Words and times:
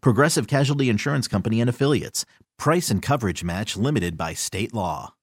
Progressive 0.00 0.46
Casualty 0.46 0.88
Insurance 0.88 1.28
Company 1.28 1.60
and 1.60 1.70
Affiliates. 1.70 2.24
Price 2.58 2.90
and 2.90 3.02
coverage 3.02 3.44
match 3.44 3.76
limited 3.76 4.16
by 4.16 4.34
state 4.34 4.74
law. 4.74 5.14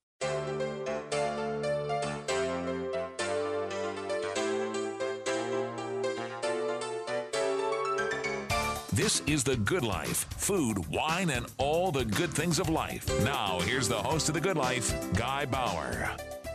This 8.94 9.22
is 9.26 9.42
The 9.42 9.56
Good 9.56 9.82
Life 9.82 10.24
food, 10.36 10.86
wine, 10.86 11.30
and 11.30 11.46
all 11.58 11.90
the 11.90 12.04
good 12.04 12.30
things 12.30 12.60
of 12.60 12.68
life. 12.68 13.08
Now, 13.24 13.58
here's 13.60 13.88
the 13.88 14.00
host 14.00 14.28
of 14.28 14.34
The 14.34 14.40
Good 14.40 14.56
Life, 14.56 14.94
Guy 15.14 15.46
Bauer. 15.46 16.10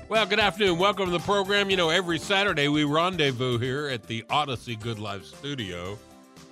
Well, 0.08 0.26
good 0.26 0.40
afternoon. 0.40 0.80
Welcome 0.80 1.06
to 1.06 1.12
the 1.12 1.20
program. 1.20 1.70
You 1.70 1.76
know, 1.76 1.90
every 1.90 2.18
Saturday 2.18 2.70
we 2.70 2.86
rendezvous 2.86 3.58
here 3.58 3.90
at 3.90 4.08
the 4.08 4.24
Audacy 4.30 4.80
Good 4.80 5.00
Life 5.00 5.26
studio. 5.26 6.00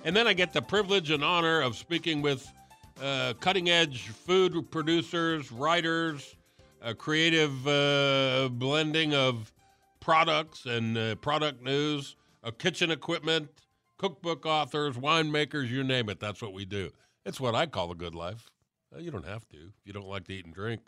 And 0.04 0.16
then 0.16 0.26
I 0.26 0.32
get 0.32 0.52
the 0.52 0.62
privilege 0.62 1.10
and 1.10 1.24
honor 1.24 1.60
of 1.60 1.76
speaking 1.76 2.22
with 2.22 2.50
uh, 3.02 3.34
cutting 3.40 3.68
edge 3.68 4.08
food 4.08 4.70
producers, 4.70 5.52
writers, 5.52 6.36
a 6.80 6.94
creative 6.94 7.66
uh, 7.66 8.48
blending 8.52 9.14
of 9.14 9.52
products 10.00 10.66
and 10.66 10.96
uh, 10.96 11.14
product 11.16 11.62
news, 11.62 12.16
kitchen 12.58 12.90
equipment, 12.90 13.48
cookbook 13.98 14.46
authors, 14.46 14.96
winemakers, 14.96 15.68
you 15.68 15.84
name 15.84 16.08
it. 16.08 16.20
That's 16.20 16.40
what 16.40 16.52
we 16.52 16.64
do. 16.64 16.90
It's 17.26 17.40
what 17.40 17.54
I 17.54 17.66
call 17.66 17.88
the 17.88 17.94
good 17.94 18.14
life. 18.14 18.50
Uh, 18.94 19.00
you 19.00 19.10
don't 19.10 19.26
have 19.26 19.46
to. 19.50 19.56
If 19.56 19.84
you 19.84 19.92
don't 19.92 20.08
like 20.08 20.24
to 20.28 20.32
eat 20.32 20.46
and 20.46 20.54
drink, 20.54 20.80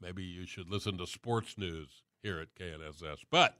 maybe 0.00 0.22
you 0.22 0.46
should 0.46 0.70
listen 0.70 0.96
to 0.98 1.06
sports 1.06 1.58
news 1.58 2.02
here 2.22 2.38
at 2.38 2.54
KNSS. 2.54 3.18
But 3.30 3.58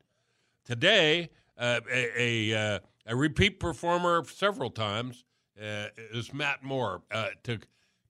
today, 0.64 1.30
uh, 1.58 1.80
a, 1.92 2.10
a, 2.52 2.54
uh, 2.54 2.78
a, 3.06 3.16
repeat 3.16 3.60
performer 3.60 4.24
several 4.24 4.70
times 4.70 5.24
uh, 5.60 5.86
is 6.12 6.32
Matt 6.32 6.62
Moore. 6.62 7.02
Uh, 7.10 7.28
to 7.44 7.58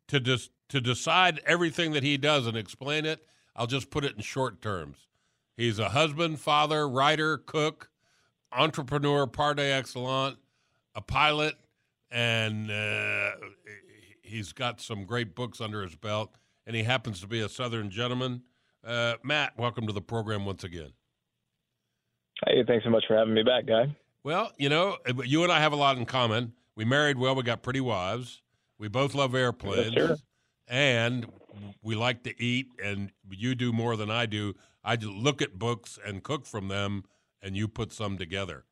to 0.09 0.21
dis- 0.21 0.51
to 0.69 0.81
decide 0.81 1.41
everything 1.47 1.93
that 1.93 2.03
he 2.03 2.17
does 2.17 2.47
and 2.47 2.57
explain 2.57 3.05
it, 3.05 3.27
I'll 3.55 3.67
just 3.67 3.91
put 3.91 4.05
it 4.05 4.17
in 4.17 4.23
short 4.23 4.61
terms. 4.63 5.09
He's 5.57 5.79
a 5.79 5.91
husband, 5.91 6.41
father, 6.41 6.89
writer, 6.89 7.37
cook, 7.37 7.91
entrepreneur 8.53 9.27
par 9.27 9.55
excellence, 9.59 10.39
a 10.95 11.01
pilot, 11.01 11.57
and 12.11 12.71
uh, 12.71 13.33
he's 14.23 14.53
got 14.53 14.81
some 14.81 15.05
great 15.05 15.35
books 15.35 15.61
under 15.61 15.83
his 15.83 15.95
belt. 15.95 16.35
And 16.67 16.77
he 16.77 16.85
happens 16.85 17.21
to 17.21 17.27
be 17.27 17.41
a 17.41 17.49
Southern 17.49 17.91
gentleman. 17.91 18.43
Uh, 18.85 19.15
Matt, 19.23 19.59
welcome 19.59 19.87
to 19.87 19.93
the 19.93 20.01
program 20.01 20.47
once 20.47 20.65
again. 20.65 20.93
Hey, 22.47 22.63
thanks 22.67 22.85
so 22.85 22.91
much 22.91 23.05
for 23.07 23.17
having 23.17 23.35
me 23.35 23.43
back, 23.43 23.67
guy. 23.67 23.95
Well, 24.25 24.53
you 24.57 24.69
know, 24.69 24.97
you 25.25 25.43
and 25.43 25.53
I 25.53 25.61
have 25.61 25.73
a 25.73 25.77
lot 25.77 25.97
in 25.97 26.07
common. 26.07 26.53
We 26.77 26.85
married 26.85 27.19
well. 27.19 27.35
We 27.35 27.43
got 27.43 27.63
pretty 27.63 27.81
wives. 27.81 28.43
We 28.79 28.89
both 28.89 29.15
love 29.15 29.35
airplanes, 29.35 29.95
yes, 29.95 30.23
and 30.69 31.27
we 31.83 31.95
like 31.95 32.23
to 32.25 32.43
eat. 32.43 32.69
And 32.83 33.13
you 33.31 33.55
do 33.55 33.73
more 33.73 33.97
than 33.97 34.11
I 34.11 34.27
do. 34.27 34.55
I 34.85 34.97
look 34.97 35.43
at 35.43 35.59
books 35.59 35.99
and 36.05 36.23
cook 36.23 36.47
from 36.47 36.69
them, 36.69 37.05
and 37.41 37.57
you 37.57 37.69
put 37.69 37.93
some 37.93 38.19
together. 38.19 38.65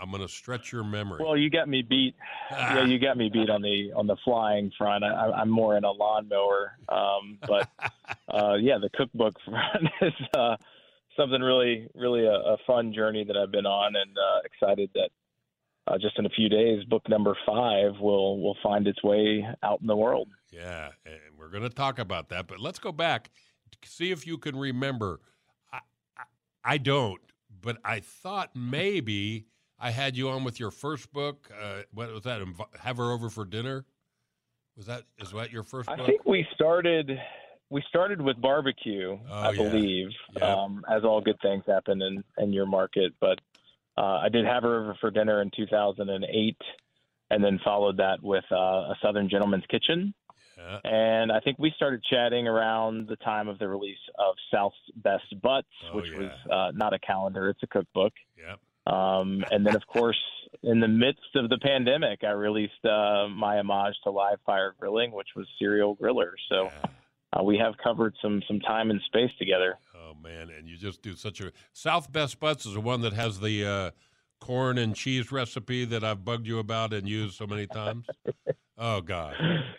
I'm 0.00 0.10
going 0.10 0.22
to 0.22 0.28
stretch 0.28 0.72
your 0.72 0.82
memory. 0.82 1.22
Well, 1.22 1.36
you 1.36 1.50
got 1.50 1.68
me 1.68 1.82
beat. 1.82 2.14
Ah. 2.50 2.76
Yeah, 2.76 2.84
you 2.86 2.98
got 2.98 3.18
me 3.18 3.28
beat 3.28 3.50
on 3.50 3.60
the 3.60 3.92
on 3.94 4.06
the 4.06 4.16
flying 4.24 4.72
front. 4.78 5.04
I, 5.04 5.42
am 5.42 5.50
more 5.50 5.76
in 5.76 5.84
a 5.84 5.90
lawnmower, 5.90 6.72
um, 6.88 7.38
but 7.46 7.68
uh, 8.28 8.54
yeah, 8.54 8.78
the 8.78 8.88
cookbook 8.94 9.34
front 9.44 9.88
is 10.00 10.12
uh, 10.34 10.56
something 11.20 11.40
really, 11.40 11.88
really 11.94 12.24
a, 12.24 12.32
a, 12.32 12.56
fun 12.66 12.92
journey 12.92 13.24
that 13.24 13.36
I've 13.36 13.52
been 13.52 13.66
on, 13.66 13.94
and 13.94 14.16
uh, 14.16 14.40
excited 14.44 14.90
that 14.94 15.10
uh, 15.86 15.98
just 15.98 16.18
in 16.18 16.26
a 16.26 16.30
few 16.30 16.48
days, 16.48 16.84
book 16.84 17.02
number 17.08 17.36
five 17.46 17.92
will 18.00 18.40
will 18.40 18.56
find 18.62 18.86
its 18.86 19.02
way 19.02 19.46
out 19.62 19.80
in 19.80 19.86
the 19.86 19.96
world. 19.96 20.28
Yeah, 20.50 20.90
and 21.04 21.18
we're 21.38 21.48
going 21.48 21.62
to 21.62 21.68
talk 21.68 21.98
about 21.98 22.28
that, 22.30 22.46
but 22.46 22.60
let's 22.60 22.78
go 22.78 22.92
back, 22.92 23.30
see 23.84 24.10
if 24.10 24.26
you 24.26 24.38
can 24.38 24.56
remember. 24.56 25.20
I, 25.72 25.80
I, 26.16 26.22
I 26.64 26.78
don't, 26.78 27.20
but 27.60 27.78
I 27.84 28.00
thought 28.00 28.50
maybe 28.54 29.46
I 29.78 29.90
had 29.90 30.16
you 30.16 30.28
on 30.30 30.44
with 30.44 30.60
your 30.60 30.70
first 30.70 31.12
book. 31.12 31.50
Uh, 31.60 31.82
what 31.92 32.12
was 32.12 32.22
that? 32.22 32.42
Have 32.80 32.96
her 32.98 33.12
over 33.12 33.30
for 33.30 33.44
dinner. 33.44 33.84
Was 34.76 34.86
that 34.86 35.04
is 35.18 35.32
that 35.32 35.52
your 35.52 35.62
first? 35.62 35.88
I 35.88 35.96
book? 35.96 36.06
think 36.06 36.24
we 36.24 36.46
started. 36.54 37.10
We 37.70 37.82
started 37.88 38.20
with 38.20 38.40
barbecue, 38.40 39.16
oh, 39.30 39.32
I 39.32 39.50
yeah. 39.52 39.62
believe, 39.62 40.08
yeah. 40.36 40.54
um, 40.54 40.84
as 40.90 41.04
all 41.04 41.20
good 41.20 41.40
things 41.40 41.62
happen 41.66 42.02
in 42.02 42.24
in 42.38 42.52
your 42.52 42.66
market. 42.66 43.12
But 43.20 43.40
uh, 43.96 44.18
I 44.18 44.28
did 44.28 44.44
have 44.44 44.64
her 44.64 44.82
over 44.82 44.96
for 45.00 45.10
dinner 45.10 45.40
in 45.40 45.50
2008, 45.56 46.56
and 47.30 47.44
then 47.44 47.60
followed 47.64 47.98
that 47.98 48.22
with 48.22 48.44
uh, 48.50 48.56
a 48.56 48.96
Southern 49.02 49.28
Gentleman's 49.28 49.64
Kitchen. 49.70 50.14
Yeah. 50.56 50.78
And 50.84 51.32
I 51.32 51.40
think 51.40 51.58
we 51.58 51.72
started 51.76 52.02
chatting 52.02 52.46
around 52.46 53.08
the 53.08 53.16
time 53.16 53.48
of 53.48 53.58
the 53.58 53.68
release 53.68 53.98
of 54.18 54.34
South's 54.52 54.76
Best 54.96 55.40
Butts, 55.40 55.68
oh, 55.90 55.96
which 55.96 56.10
was 56.12 56.30
uh, 56.50 56.72
not 56.74 56.92
a 56.92 56.98
calendar; 56.98 57.48
it's 57.48 57.62
a 57.62 57.66
cookbook. 57.66 58.12
Yep. 58.36 58.58
Um, 58.92 59.44
and 59.50 59.64
then, 59.64 59.76
of 59.76 59.86
course, 59.86 60.20
in 60.62 60.80
the 60.80 60.88
midst 60.88 61.36
of 61.36 61.48
the 61.48 61.58
pandemic, 61.58 62.24
I 62.24 62.30
released 62.30 62.84
uh, 62.84 63.28
my 63.28 63.58
homage 63.58 63.94
to 64.04 64.10
live 64.10 64.38
fire 64.44 64.74
grilling, 64.78 65.12
which 65.12 65.28
was 65.36 65.46
Serial 65.58 65.96
Griller. 65.96 66.32
So 66.48 66.70
uh, 67.32 67.42
we 67.42 67.56
have 67.58 67.74
covered 67.82 68.14
some 68.20 68.42
some 68.46 68.60
time 68.60 68.90
and 68.90 69.00
space 69.06 69.30
together. 69.38 69.78
Oh 69.94 70.14
man, 70.22 70.50
and 70.56 70.68
you 70.68 70.76
just 70.76 71.02
do 71.02 71.14
such 71.14 71.40
a 71.40 71.52
South 71.72 72.10
Best 72.10 72.40
Butts 72.40 72.66
is 72.66 72.74
the 72.74 72.80
one 72.80 73.00
that 73.02 73.12
has 73.12 73.40
the 73.40 73.64
uh, 73.66 73.90
corn 74.40 74.78
and 74.78 74.94
cheese 74.94 75.30
recipe 75.30 75.84
that 75.84 76.02
I've 76.02 76.24
bugged 76.24 76.46
you 76.46 76.58
about 76.58 76.92
and 76.92 77.08
used 77.08 77.36
so 77.36 77.46
many 77.46 77.66
times. 77.66 78.06
oh 78.78 79.00
God, 79.00 79.34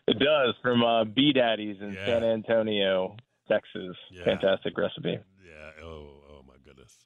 it 0.07 0.19
does 0.19 0.56
from 0.62 0.84
uh, 0.84 1.03
B 1.06 1.34
Daddies 1.34 1.78
in 1.81 1.94
yeah. 1.94 2.06
San 2.06 2.23
Antonio, 2.23 3.16
Texas. 3.47 3.95
Yeah. 4.12 4.23
Fantastic 4.23 4.78
recipe. 4.78 5.19
Yeah. 5.45 5.83
Oh 5.83 6.07
oh 6.29 6.44
my 6.47 6.56
goodness. 6.63 7.06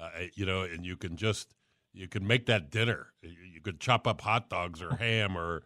uh, 0.00 0.10
you 0.34 0.44
know, 0.44 0.62
and 0.62 0.84
you 0.84 0.96
can 0.96 1.16
just 1.16 1.54
you 1.92 2.08
can 2.08 2.26
make 2.26 2.46
that 2.46 2.70
dinner. 2.70 3.12
You 3.22 3.60
could 3.62 3.80
chop 3.80 4.06
up 4.06 4.20
hot 4.20 4.50
dogs 4.50 4.82
or 4.82 4.96
ham 4.96 5.38
or 5.38 5.62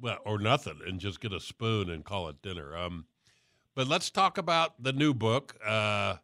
well 0.00 0.18
or 0.26 0.38
nothing, 0.38 0.80
and 0.86 0.98
just 0.98 1.20
get 1.20 1.32
a 1.32 1.40
spoon 1.40 1.88
and 1.88 2.04
call 2.04 2.28
it 2.28 2.42
dinner. 2.42 2.76
Um, 2.76 3.06
but 3.78 3.86
let's 3.86 4.10
talk 4.10 4.38
about 4.38 4.82
the 4.82 4.92
new 4.92 5.14
book. 5.14 5.54
Uh, 5.64 6.16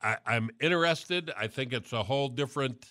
I, 0.00 0.16
am 0.24 0.50
interested. 0.60 1.32
I 1.36 1.48
think 1.48 1.72
it's 1.72 1.92
a 1.92 2.04
whole 2.04 2.28
different 2.28 2.86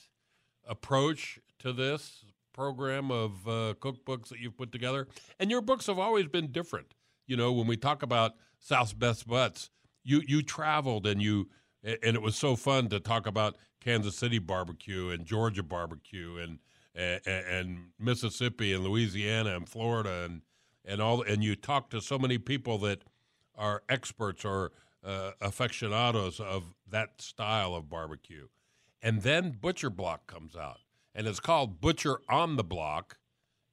approach 0.68 1.40
to 1.60 1.72
this 1.72 2.26
program 2.52 3.10
of 3.10 3.48
uh, 3.48 3.76
cookbooks 3.80 4.28
that 4.28 4.40
you've 4.40 4.58
put 4.58 4.74
together, 4.74 5.08
and 5.40 5.50
your 5.50 5.62
books 5.62 5.88
have 5.88 5.98
always 5.98 6.28
been 6.28 6.52
different. 6.52 6.94
You 7.26 7.38
know, 7.38 7.54
when 7.54 7.66
we 7.66 7.78
talk 7.78 8.04
about 8.04 8.34
South's 8.60 8.92
Best 8.92 9.30
Butts, 9.30 9.70
you 10.04 10.22
you 10.28 10.42
traveled 10.42 11.08
and 11.08 11.22
you 11.22 11.48
and 11.86 12.18
it 12.18 12.22
was 12.22 12.36
so 12.36 12.58
fun 12.58 12.90
to 12.90 13.00
talk 13.00 13.28
about 13.28 13.56
Kansas 13.80 14.18
City 14.18 14.40
barbecue 14.40 15.10
and 15.10 15.24
Georgia 15.24 15.64
barbecue 15.64 16.36
and 16.36 16.60
and, 16.94 17.22
and 17.26 17.78
Mississippi 17.98 18.74
and 18.74 18.84
Louisiana 18.84 19.56
and 19.56 19.70
Florida 19.70 20.26
and 20.26 20.42
and 20.84 21.02
all 21.02 21.22
and 21.22 21.42
you 21.42 21.56
talked 21.56 21.92
to 21.92 22.02
so 22.02 22.20
many 22.20 22.38
people 22.38 22.78
that 22.80 23.04
are 23.56 23.84
experts 23.90 24.46
or 24.46 24.72
uh, 25.04 25.32
aficionados 25.42 26.40
of 26.40 26.74
that 26.90 27.22
style 27.22 27.76
of 27.76 27.90
barbecue. 27.90 28.48
And 29.02 29.22
then 29.22 29.58
Butcher 29.60 29.90
Block 29.90 30.28
comes 30.28 30.56
out, 30.56 30.80
and 31.14 31.28
it's 31.28 31.40
called 31.40 31.82
Butcher 31.82 32.20
on 32.30 32.56
the 32.56 32.64
Block: 32.64 33.18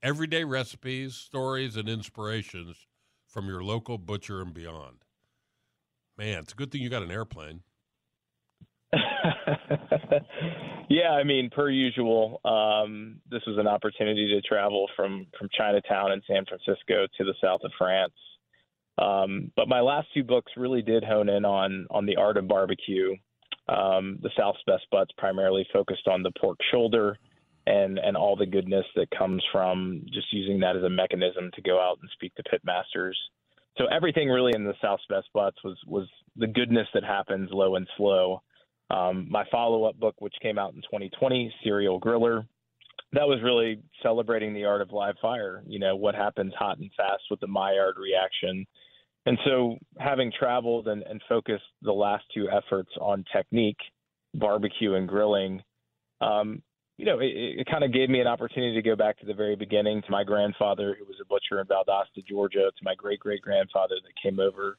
Everyday 0.02 0.44
recipes, 0.44 1.14
stories, 1.14 1.76
and 1.76 1.88
inspirations 1.88 2.86
from 3.26 3.46
your 3.46 3.62
local 3.62 3.96
butcher 3.96 4.42
and 4.42 4.52
beyond. 4.52 5.04
Man, 6.18 6.40
it's 6.40 6.52
a 6.52 6.56
good 6.56 6.72
thing 6.72 6.82
you 6.82 6.90
got 6.90 7.02
an 7.02 7.10
airplane. 7.10 7.62
yeah, 10.88 11.10
I 11.12 11.22
mean, 11.22 11.48
per 11.50 11.70
usual, 11.70 12.40
um, 12.44 13.20
this 13.30 13.42
was 13.46 13.56
an 13.58 13.68
opportunity 13.68 14.28
to 14.34 14.40
travel 14.42 14.88
from 14.96 15.26
from 15.38 15.48
Chinatown 15.56 16.10
in 16.12 16.20
San 16.26 16.44
Francisco 16.44 17.06
to 17.16 17.24
the 17.24 17.34
south 17.40 17.60
of 17.62 17.70
France. 17.78 18.12
Um, 19.00 19.50
but 19.56 19.68
my 19.68 19.80
last 19.80 20.08
two 20.12 20.22
books 20.22 20.52
really 20.56 20.82
did 20.82 21.02
hone 21.02 21.28
in 21.28 21.44
on 21.44 21.86
on 21.90 22.06
the 22.06 22.16
art 22.16 22.36
of 22.36 22.46
barbecue. 22.46 23.16
Um, 23.68 24.18
the 24.22 24.30
South's 24.36 24.62
Best 24.66 24.84
Butts 24.90 25.12
primarily 25.16 25.66
focused 25.72 26.06
on 26.06 26.22
the 26.22 26.32
pork 26.40 26.58
shoulder 26.70 27.16
and 27.66 27.98
and 27.98 28.16
all 28.16 28.36
the 28.36 28.46
goodness 28.46 28.84
that 28.96 29.10
comes 29.16 29.42
from 29.52 30.02
just 30.12 30.32
using 30.32 30.60
that 30.60 30.76
as 30.76 30.82
a 30.82 30.90
mechanism 30.90 31.50
to 31.54 31.62
go 31.62 31.80
out 31.80 31.98
and 32.00 32.10
speak 32.12 32.34
to 32.34 32.42
pit 32.44 32.60
masters. 32.64 33.18
So 33.78 33.86
everything 33.86 34.28
really 34.28 34.52
in 34.54 34.64
the 34.64 34.74
South's 34.82 35.04
Best 35.08 35.28
Butts 35.32 35.56
was 35.64 35.78
was 35.86 36.08
the 36.36 36.46
goodness 36.46 36.88
that 36.92 37.04
happens 37.04 37.48
low 37.52 37.76
and 37.76 37.88
slow. 37.96 38.42
Um, 38.90 39.28
my 39.30 39.44
follow 39.50 39.84
up 39.84 39.98
book, 39.98 40.16
which 40.18 40.34
came 40.42 40.58
out 40.58 40.74
in 40.74 40.82
2020, 40.82 41.54
Serial 41.62 42.00
Griller, 42.00 42.44
that 43.12 43.26
was 43.26 43.40
really 43.42 43.80
celebrating 44.02 44.52
the 44.52 44.64
art 44.64 44.82
of 44.82 44.90
live 44.90 45.14
fire. 45.22 45.62
You 45.66 45.78
know, 45.78 45.96
what 45.96 46.14
happens 46.14 46.52
hot 46.58 46.78
and 46.78 46.90
fast 46.96 47.22
with 47.30 47.40
the 47.40 47.46
Maillard 47.46 47.96
reaction. 47.98 48.66
And 49.26 49.38
so, 49.44 49.76
having 49.98 50.32
traveled 50.36 50.88
and, 50.88 51.02
and 51.02 51.20
focused 51.28 51.64
the 51.82 51.92
last 51.92 52.24
two 52.34 52.48
efforts 52.50 52.90
on 53.00 53.24
technique, 53.32 53.78
barbecue 54.34 54.94
and 54.94 55.06
grilling, 55.06 55.62
um, 56.20 56.62
you 56.96 57.04
know, 57.04 57.18
it, 57.20 57.32
it 57.60 57.66
kind 57.70 57.84
of 57.84 57.92
gave 57.92 58.08
me 58.08 58.20
an 58.20 58.26
opportunity 58.26 58.74
to 58.74 58.82
go 58.82 58.96
back 58.96 59.18
to 59.20 59.26
the 59.26 59.34
very 59.34 59.56
beginning 59.56 60.02
to 60.02 60.10
my 60.10 60.24
grandfather, 60.24 60.96
who 60.98 61.04
was 61.04 61.16
a 61.20 61.26
butcher 61.26 61.60
in 61.60 61.66
Valdosta, 61.66 62.26
Georgia, 62.26 62.70
to 62.76 62.84
my 62.84 62.94
great 62.94 63.20
great 63.20 63.42
grandfather 63.42 63.96
that 64.02 64.22
came 64.22 64.40
over 64.40 64.78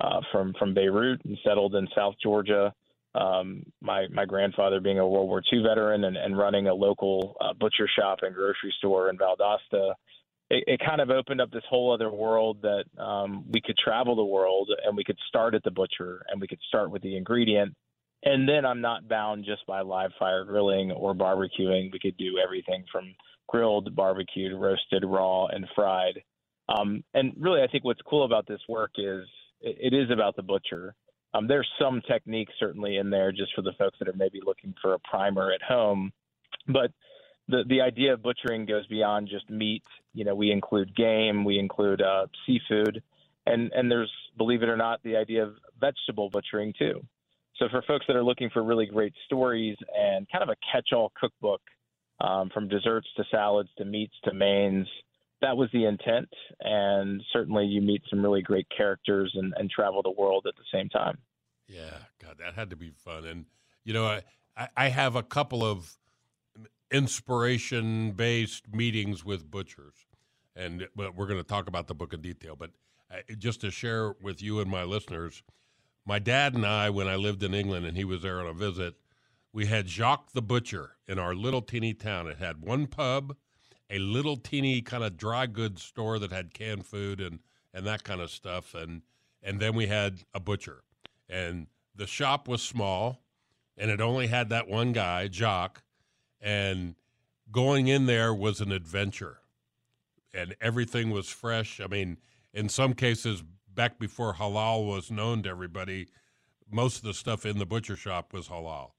uh, 0.00 0.20
from 0.30 0.54
from 0.58 0.72
Beirut 0.72 1.24
and 1.24 1.36
settled 1.44 1.74
in 1.74 1.88
South 1.94 2.14
Georgia 2.22 2.72
um, 3.14 3.64
my 3.80 4.06
my 4.08 4.24
grandfather 4.24 4.80
being 4.80 4.98
a 4.98 5.06
World 5.06 5.28
War 5.28 5.42
II 5.52 5.62
veteran 5.62 6.04
and, 6.04 6.16
and 6.16 6.38
running 6.38 6.68
a 6.68 6.74
local 6.74 7.36
uh, 7.40 7.52
butcher 7.54 7.88
shop 7.98 8.20
and 8.22 8.34
grocery 8.34 8.72
store 8.78 9.10
in 9.10 9.18
Valdosta, 9.18 9.94
it, 10.50 10.64
it, 10.66 10.80
kind 10.84 11.00
of 11.00 11.10
opened 11.10 11.40
up 11.40 11.50
this 11.50 11.64
whole 11.68 11.92
other 11.92 12.10
world 12.10 12.58
that 12.62 12.84
um, 13.02 13.44
we 13.50 13.60
could 13.60 13.76
travel 13.78 14.16
the 14.16 14.24
world 14.24 14.70
and 14.84 14.96
we 14.96 15.04
could 15.04 15.18
start 15.28 15.54
at 15.54 15.62
the 15.62 15.70
butcher 15.70 16.22
and 16.28 16.40
we 16.40 16.46
could 16.46 16.60
start 16.68 16.90
with 16.90 17.02
the 17.02 17.16
ingredient. 17.16 17.74
And 18.22 18.48
then 18.48 18.66
I'm 18.66 18.80
not 18.80 19.08
bound 19.08 19.44
just 19.46 19.66
by 19.66 19.80
live 19.80 20.10
fire 20.18 20.44
grilling 20.44 20.92
or 20.92 21.14
barbecuing. 21.14 21.90
We 21.92 21.98
could 22.00 22.16
do 22.18 22.38
everything 22.42 22.84
from 22.92 23.14
grilled, 23.48 23.94
barbecued, 23.96 24.52
roasted, 24.60 25.04
raw, 25.06 25.46
and 25.46 25.66
fried. 25.74 26.22
Um, 26.68 27.02
and 27.14 27.32
really, 27.38 27.62
I 27.62 27.66
think 27.66 27.84
what's 27.84 28.02
cool 28.02 28.24
about 28.24 28.46
this 28.46 28.60
work 28.68 28.92
is 28.98 29.24
it, 29.60 29.92
it 29.92 29.96
is 29.96 30.10
about 30.10 30.36
the 30.36 30.42
butcher 30.42 30.94
um, 31.34 31.46
there's 31.46 31.68
some 31.80 32.02
techniques 32.08 32.52
certainly 32.58 32.96
in 32.96 33.10
there 33.10 33.32
just 33.32 33.54
for 33.54 33.62
the 33.62 33.72
folks 33.78 33.98
that 33.98 34.08
are 34.08 34.16
maybe 34.16 34.40
looking 34.44 34.74
for 34.82 34.94
a 34.94 34.98
primer 35.00 35.52
at 35.52 35.62
home, 35.62 36.12
but 36.68 36.90
the 37.50 37.64
the 37.68 37.80
idea 37.80 38.12
of 38.14 38.22
butchering 38.22 38.66
goes 38.66 38.86
beyond 38.86 39.28
just 39.28 39.48
meat. 39.50 39.82
You 40.14 40.24
know, 40.24 40.34
we 40.34 40.50
include 40.50 40.94
game, 40.96 41.44
we 41.44 41.58
include 41.58 42.00
uh, 42.00 42.26
seafood, 42.46 43.02
and 43.46 43.70
and 43.72 43.90
there's 43.90 44.12
believe 44.38 44.62
it 44.62 44.68
or 44.68 44.76
not 44.76 45.02
the 45.02 45.16
idea 45.16 45.42
of 45.44 45.54
vegetable 45.80 46.30
butchering 46.30 46.72
too. 46.78 47.00
So 47.58 47.68
for 47.70 47.82
folks 47.82 48.06
that 48.06 48.16
are 48.16 48.24
looking 48.24 48.48
for 48.50 48.62
really 48.62 48.86
great 48.86 49.12
stories 49.26 49.76
and 49.94 50.26
kind 50.32 50.42
of 50.42 50.48
a 50.48 50.56
catch-all 50.72 51.12
cookbook, 51.20 51.60
um, 52.20 52.48
from 52.54 52.68
desserts 52.68 53.08
to 53.16 53.24
salads 53.30 53.68
to 53.76 53.84
meats 53.84 54.14
to 54.24 54.32
mains, 54.32 54.86
that 55.42 55.56
was 55.56 55.68
the 55.72 55.84
intent. 55.84 56.28
And 56.60 57.22
certainly 57.32 57.66
you 57.66 57.82
meet 57.82 58.02
some 58.08 58.22
really 58.22 58.40
great 58.40 58.66
characters 58.74 59.32
and, 59.34 59.52
and 59.58 59.70
travel 59.70 60.00
the 60.02 60.10
world 60.10 60.46
at 60.48 60.54
the 60.56 60.64
same 60.72 60.88
time. 60.88 61.18
Yeah, 61.68 61.98
God, 62.22 62.36
that 62.38 62.54
had 62.54 62.70
to 62.70 62.76
be 62.76 62.90
fun. 62.90 63.26
And, 63.26 63.44
you 63.84 63.92
know, 63.92 64.06
I, 64.56 64.68
I 64.74 64.88
have 64.88 65.14
a 65.14 65.22
couple 65.22 65.62
of 65.62 65.98
inspiration 66.90 68.12
based 68.12 68.72
meetings 68.72 69.24
with 69.24 69.50
butchers. 69.50 69.94
And 70.56 70.88
we're 70.96 71.26
going 71.26 71.38
to 71.38 71.44
talk 71.44 71.68
about 71.68 71.86
the 71.86 71.94
book 71.94 72.12
in 72.12 72.20
detail. 72.20 72.56
But 72.56 72.70
uh, 73.10 73.18
just 73.38 73.60
to 73.62 73.70
share 73.70 74.14
with 74.22 74.42
you 74.42 74.60
and 74.60 74.70
my 74.70 74.84
listeners, 74.84 75.42
my 76.04 76.18
dad 76.18 76.54
and 76.54 76.66
I, 76.66 76.90
when 76.90 77.08
I 77.08 77.16
lived 77.16 77.42
in 77.42 77.54
England 77.54 77.86
and 77.86 77.96
he 77.96 78.04
was 78.04 78.22
there 78.22 78.40
on 78.40 78.46
a 78.46 78.52
visit, 78.52 78.94
we 79.52 79.66
had 79.66 79.88
Jacques 79.88 80.32
the 80.32 80.42
Butcher 80.42 80.92
in 81.08 81.18
our 81.18 81.34
little 81.34 81.62
teeny 81.62 81.94
town. 81.94 82.26
It 82.26 82.38
had 82.38 82.60
one 82.60 82.86
pub 82.86 83.36
a 83.90 83.98
little 83.98 84.36
teeny 84.36 84.80
kind 84.80 85.02
of 85.02 85.16
dry 85.16 85.46
goods 85.46 85.82
store 85.82 86.18
that 86.20 86.32
had 86.32 86.54
canned 86.54 86.86
food 86.86 87.20
and 87.20 87.40
and 87.74 87.86
that 87.86 88.04
kind 88.04 88.20
of 88.20 88.30
stuff 88.30 88.74
and 88.74 89.02
and 89.42 89.60
then 89.60 89.74
we 89.74 89.86
had 89.86 90.20
a 90.32 90.40
butcher 90.40 90.84
and 91.28 91.66
the 91.94 92.06
shop 92.06 92.48
was 92.48 92.62
small 92.62 93.20
and 93.76 93.90
it 93.90 94.00
only 94.00 94.28
had 94.28 94.48
that 94.48 94.68
one 94.68 94.92
guy 94.92 95.26
jock 95.26 95.82
and 96.40 96.94
going 97.50 97.88
in 97.88 98.06
there 98.06 98.32
was 98.34 98.60
an 98.60 98.72
adventure 98.72 99.38
and 100.32 100.54
everything 100.60 101.10
was 101.10 101.28
fresh 101.28 101.80
i 101.80 101.86
mean 101.86 102.16
in 102.52 102.68
some 102.68 102.94
cases 102.94 103.42
back 103.72 103.98
before 103.98 104.34
halal 104.34 104.86
was 104.86 105.10
known 105.10 105.42
to 105.42 105.48
everybody 105.48 106.08
most 106.70 106.98
of 106.98 107.02
the 107.02 107.14
stuff 107.14 107.44
in 107.44 107.58
the 107.58 107.66
butcher 107.66 107.96
shop 107.96 108.32
was 108.32 108.48
halal 108.48 108.90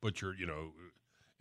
butcher 0.00 0.34
you 0.38 0.46
know 0.46 0.72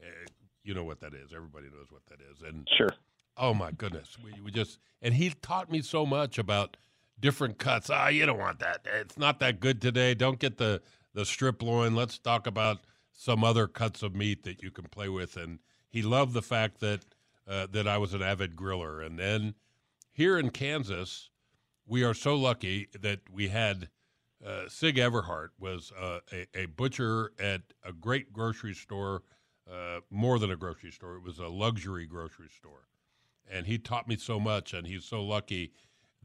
eh, 0.01 0.25
you 0.63 0.73
know 0.73 0.83
what 0.83 0.99
that 1.01 1.13
is. 1.13 1.33
Everybody 1.35 1.67
knows 1.67 1.87
what 1.89 2.05
that 2.07 2.19
is. 2.31 2.41
And 2.41 2.67
sure. 2.75 2.89
Oh 3.37 3.53
my 3.53 3.71
goodness, 3.71 4.17
we, 4.23 4.39
we 4.41 4.51
just 4.51 4.79
and 5.01 5.13
he 5.13 5.31
taught 5.41 5.71
me 5.71 5.81
so 5.81 6.05
much 6.05 6.37
about 6.37 6.77
different 7.19 7.57
cuts. 7.57 7.89
Ah, 7.89 8.07
you 8.07 8.25
don't 8.25 8.37
want 8.37 8.59
that. 8.59 8.85
It's 8.85 9.17
not 9.17 9.39
that 9.39 9.59
good 9.59 9.81
today. 9.81 10.13
Don't 10.13 10.39
get 10.39 10.57
the 10.57 10.81
the 11.13 11.25
strip 11.25 11.61
loin. 11.61 11.95
Let's 11.95 12.17
talk 12.17 12.47
about 12.47 12.85
some 13.13 13.43
other 13.43 13.67
cuts 13.67 14.03
of 14.03 14.15
meat 14.15 14.43
that 14.43 14.61
you 14.61 14.71
can 14.71 14.85
play 14.85 15.09
with. 15.09 15.37
And 15.37 15.59
he 15.87 16.01
loved 16.01 16.33
the 16.33 16.41
fact 16.41 16.79
that 16.79 17.05
uh, 17.47 17.67
that 17.71 17.87
I 17.87 17.97
was 17.97 18.13
an 18.13 18.21
avid 18.21 18.55
griller. 18.55 19.05
And 19.05 19.19
then 19.19 19.55
here 20.11 20.37
in 20.37 20.49
Kansas, 20.49 21.29
we 21.85 22.03
are 22.03 22.13
so 22.13 22.35
lucky 22.35 22.87
that 22.99 23.19
we 23.31 23.49
had 23.49 23.89
uh, 24.45 24.67
Sig 24.67 24.95
Everhart 24.95 25.49
was 25.59 25.91
uh, 25.99 26.19
a, 26.31 26.47
a, 26.53 26.65
butcher 26.65 27.31
at 27.39 27.61
a 27.83 27.93
great 27.93 28.33
grocery 28.33 28.73
store 28.73 29.23
uh, 29.71 29.99
more 30.09 30.39
than 30.39 30.51
a 30.51 30.55
grocery 30.55 30.91
store. 30.91 31.15
It 31.15 31.23
was 31.23 31.39
a 31.39 31.47
luxury 31.47 32.05
grocery 32.05 32.49
store. 32.49 32.87
And 33.49 33.65
he 33.65 33.77
taught 33.77 34.07
me 34.07 34.17
so 34.17 34.39
much, 34.39 34.73
and 34.73 34.87
he's 34.87 35.05
so 35.05 35.23
lucky 35.23 35.73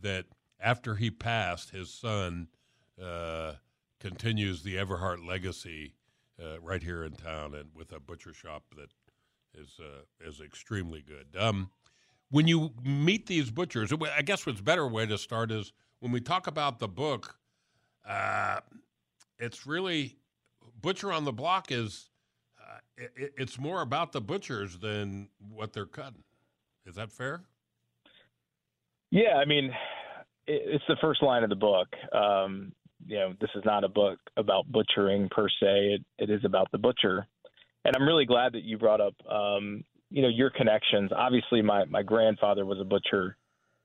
that 0.00 0.26
after 0.61 0.96
he 0.96 1.11
passed, 1.11 1.70
his 1.70 1.93
son 1.93 2.49
uh, 3.02 3.54
continues 4.00 4.62
the 4.62 4.76
Everhart 4.76 5.26
legacy 5.26 5.95
uh, 6.42 6.61
right 6.61 6.83
here 6.83 7.04
in 7.04 7.12
town 7.12 7.54
and 7.54 7.71
with 7.75 7.92
a 7.92 8.00
butcher 8.00 8.33
shop 8.33 8.64
that 8.76 8.90
is 9.54 9.78
uh, 9.80 10.02
is 10.26 10.40
extremely 10.40 11.02
good. 11.02 11.40
Um, 11.40 11.71
when 12.30 12.47
you 12.47 12.73
meet 12.83 13.26
these 13.26 13.50
butchers, 13.50 13.92
I 13.92 14.23
guess 14.23 14.45
what's 14.47 14.61
better 14.61 14.87
way 14.87 15.07
to 15.07 15.16
start 15.16 15.50
is 15.50 15.73
when 16.00 16.12
we 16.12 16.21
talk 16.21 16.47
about 16.47 16.78
the 16.78 16.88
book. 16.88 17.37
Uh, 18.07 18.61
it's 19.38 19.66
really 19.66 20.16
Butcher 20.80 21.12
on 21.12 21.25
the 21.25 21.33
Block 21.33 21.71
is 21.71 22.09
it, 22.99 23.33
it's 23.37 23.59
more 23.59 23.83
about 23.83 24.12
the 24.12 24.21
butchers 24.21 24.78
than 24.78 25.28
what 25.38 25.73
they're 25.73 25.87
cutting. 25.87 26.25
Is 26.87 26.97
that 26.97 27.12
fair? 27.12 27.42
Yeah, 29.11 29.37
I 29.37 29.45
mean, 29.45 29.71
it's 30.47 30.85
the 30.88 30.97
first 31.00 31.23
line 31.23 31.42
of 31.42 31.50
the 31.50 31.57
book. 31.57 31.88
Um, 32.12 32.73
you 33.07 33.19
know, 33.19 33.35
this 33.40 33.50
is 33.55 33.64
not 33.64 33.85
a 33.85 33.88
book 33.88 34.19
about 34.37 34.71
butchering 34.71 35.28
per 35.31 35.49
se. 35.49 35.99
It, 35.99 36.05
it 36.19 36.31
is 36.31 36.45
about 36.45 36.71
the 36.73 36.78
butcher, 36.78 37.26
and 37.85 37.97
I'm 37.97 38.07
really 38.07 38.26
glad 38.26 38.52
that 38.52 38.64
you 38.64 38.78
brought 38.78 39.00
up, 39.00 39.14
um, 39.31 39.85
you 40.11 40.23
know, 40.23 40.28
your 40.28 40.50
connections. 40.50 41.11
Obviously, 41.14 41.62
my 41.62 41.85
my 41.87 42.02
grandfather 42.02 42.64
was 42.64 42.81
a 42.81 42.85
butcher, 42.85 43.37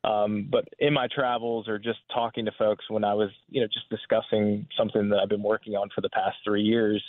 um, 0.03 0.47
but 0.51 0.65
in 0.79 0.93
my 0.93 1.07
travels 1.13 1.67
or 1.67 1.79
just 1.79 1.99
talking 2.13 2.45
to 2.45 2.51
folks 2.57 2.85
when 2.89 3.03
I 3.03 3.13
was, 3.13 3.29
you 3.49 3.61
know, 3.61 3.67
just 3.67 3.89
discussing 3.89 4.67
something 4.77 5.09
that 5.09 5.19
I've 5.19 5.29
been 5.29 5.43
working 5.43 5.75
on 5.75 5.89
for 5.93 6.01
the 6.01 6.09
past 6.09 6.37
three 6.45 6.63
years 6.63 7.03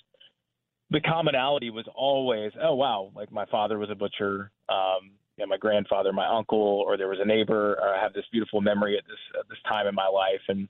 the 0.90 1.00
commonality 1.00 1.70
was 1.70 1.86
always, 1.94 2.52
oh 2.62 2.74
wow, 2.74 3.10
like 3.14 3.32
my 3.32 3.46
father 3.46 3.78
was 3.78 3.90
a 3.90 3.94
butcher, 3.94 4.50
um, 4.68 5.10
you 5.36 5.44
know, 5.44 5.48
my 5.48 5.56
grandfather, 5.56 6.12
my 6.12 6.26
uncle, 6.26 6.84
or 6.86 6.96
there 6.96 7.08
was 7.08 7.18
a 7.20 7.26
neighbor. 7.26 7.74
Or 7.74 7.94
I 7.94 8.00
have 8.00 8.12
this 8.12 8.24
beautiful 8.30 8.60
memory 8.60 8.96
at 8.96 9.04
this 9.06 9.18
at 9.38 9.48
this 9.48 9.58
time 9.68 9.86
in 9.86 9.94
my 9.94 10.06
life, 10.06 10.40
and 10.48 10.68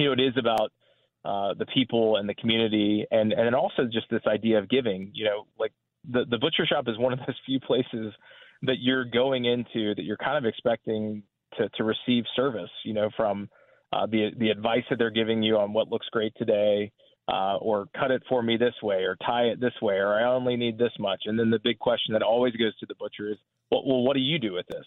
you 0.00 0.06
know, 0.06 0.12
it 0.12 0.20
is 0.20 0.34
about 0.38 0.72
uh, 1.24 1.54
the 1.54 1.66
people 1.66 2.16
and 2.16 2.28
the 2.28 2.34
community, 2.34 3.06
and 3.10 3.32
and 3.32 3.54
also 3.54 3.84
just 3.84 4.06
this 4.10 4.22
idea 4.26 4.58
of 4.58 4.68
giving. 4.68 5.10
You 5.14 5.26
know, 5.26 5.46
like 5.58 5.72
the 6.10 6.24
the 6.28 6.38
butcher 6.38 6.66
shop 6.66 6.88
is 6.88 6.98
one 6.98 7.12
of 7.12 7.18
those 7.20 7.36
few 7.46 7.60
places 7.60 8.12
that 8.62 8.76
you're 8.80 9.04
going 9.04 9.44
into 9.44 9.94
that 9.94 10.02
you're 10.02 10.16
kind 10.16 10.36
of 10.36 10.44
expecting 10.44 11.22
to 11.58 11.68
to 11.70 11.84
receive 11.84 12.24
service. 12.34 12.70
You 12.84 12.94
know, 12.94 13.10
from 13.16 13.48
uh, 13.92 14.06
the 14.06 14.30
the 14.38 14.50
advice 14.50 14.84
that 14.90 14.98
they're 14.98 15.10
giving 15.10 15.42
you 15.42 15.58
on 15.58 15.72
what 15.72 15.88
looks 15.88 16.06
great 16.10 16.32
today 16.36 16.92
uh, 17.28 17.56
or 17.56 17.86
cut 17.98 18.10
it 18.10 18.22
for 18.28 18.42
me 18.42 18.56
this 18.56 18.74
way, 18.82 19.02
or 19.02 19.16
tie 19.24 19.44
it 19.44 19.60
this 19.60 19.74
way, 19.80 19.96
or 19.96 20.14
I 20.14 20.24
only 20.24 20.56
need 20.56 20.78
this 20.78 20.92
much. 20.98 21.22
And 21.26 21.38
then 21.38 21.50
the 21.50 21.60
big 21.62 21.78
question 21.78 22.12
that 22.14 22.22
always 22.22 22.54
goes 22.54 22.76
to 22.78 22.86
the 22.86 22.94
butcher 22.94 23.30
is, 23.30 23.36
well, 23.70 23.82
well 23.86 24.02
what 24.02 24.14
do 24.14 24.20
you 24.20 24.38
do 24.38 24.52
with 24.52 24.66
this? 24.68 24.86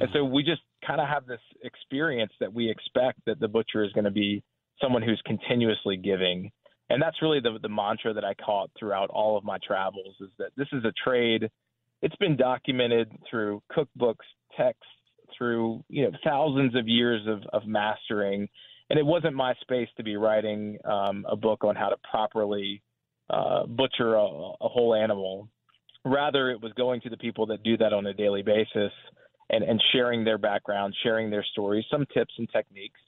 And 0.00 0.08
so 0.14 0.24
we 0.24 0.42
just 0.42 0.62
kind 0.86 1.02
of 1.02 1.08
have 1.08 1.26
this 1.26 1.40
experience 1.62 2.32
that 2.40 2.52
we 2.52 2.70
expect 2.70 3.20
that 3.26 3.38
the 3.40 3.48
butcher 3.48 3.84
is 3.84 3.92
going 3.92 4.06
to 4.06 4.10
be 4.10 4.42
someone 4.82 5.02
who's 5.02 5.22
continuously 5.24 5.96
giving. 5.96 6.50
And 6.90 7.00
that's 7.00 7.22
really 7.22 7.40
the, 7.40 7.58
the 7.62 7.68
mantra 7.68 8.12
that 8.12 8.24
I 8.24 8.34
caught 8.34 8.70
throughout 8.78 9.08
all 9.10 9.38
of 9.38 9.44
my 9.44 9.58
travels 9.66 10.14
is 10.20 10.28
that 10.38 10.50
this 10.56 10.68
is 10.72 10.84
a 10.84 10.92
trade. 11.04 11.48
It's 12.02 12.16
been 12.16 12.36
documented 12.36 13.10
through 13.30 13.62
cookbooks, 13.74 14.26
texts, 14.56 14.84
through 15.36 15.82
you 15.88 16.04
know 16.04 16.10
thousands 16.24 16.74
of 16.74 16.86
years 16.86 17.22
of, 17.26 17.42
of 17.52 17.66
mastering. 17.66 18.48
And 18.90 18.98
it 18.98 19.06
wasn't 19.06 19.34
my 19.34 19.54
space 19.62 19.88
to 19.96 20.02
be 20.02 20.16
writing 20.16 20.76
um, 20.84 21.24
a 21.26 21.36
book 21.36 21.64
on 21.64 21.76
how 21.76 21.88
to 21.88 21.96
properly 22.10 22.82
uh, 23.30 23.64
butcher 23.66 24.16
a, 24.16 24.22
a 24.22 24.68
whole 24.68 24.94
animal. 24.94 25.48
Rather, 26.04 26.50
it 26.50 26.60
was 26.60 26.72
going 26.74 27.00
to 27.02 27.08
the 27.08 27.16
people 27.16 27.46
that 27.46 27.62
do 27.62 27.76
that 27.78 27.94
on 27.94 28.04
a 28.06 28.12
daily 28.12 28.42
basis 28.42 28.92
and, 29.48 29.64
and 29.64 29.80
sharing 29.92 30.24
their 30.24 30.36
background, 30.36 30.94
sharing 31.02 31.30
their 31.30 31.44
stories, 31.52 31.84
some 31.90 32.04
tips 32.12 32.34
and 32.38 32.48
techniques, 32.52 33.00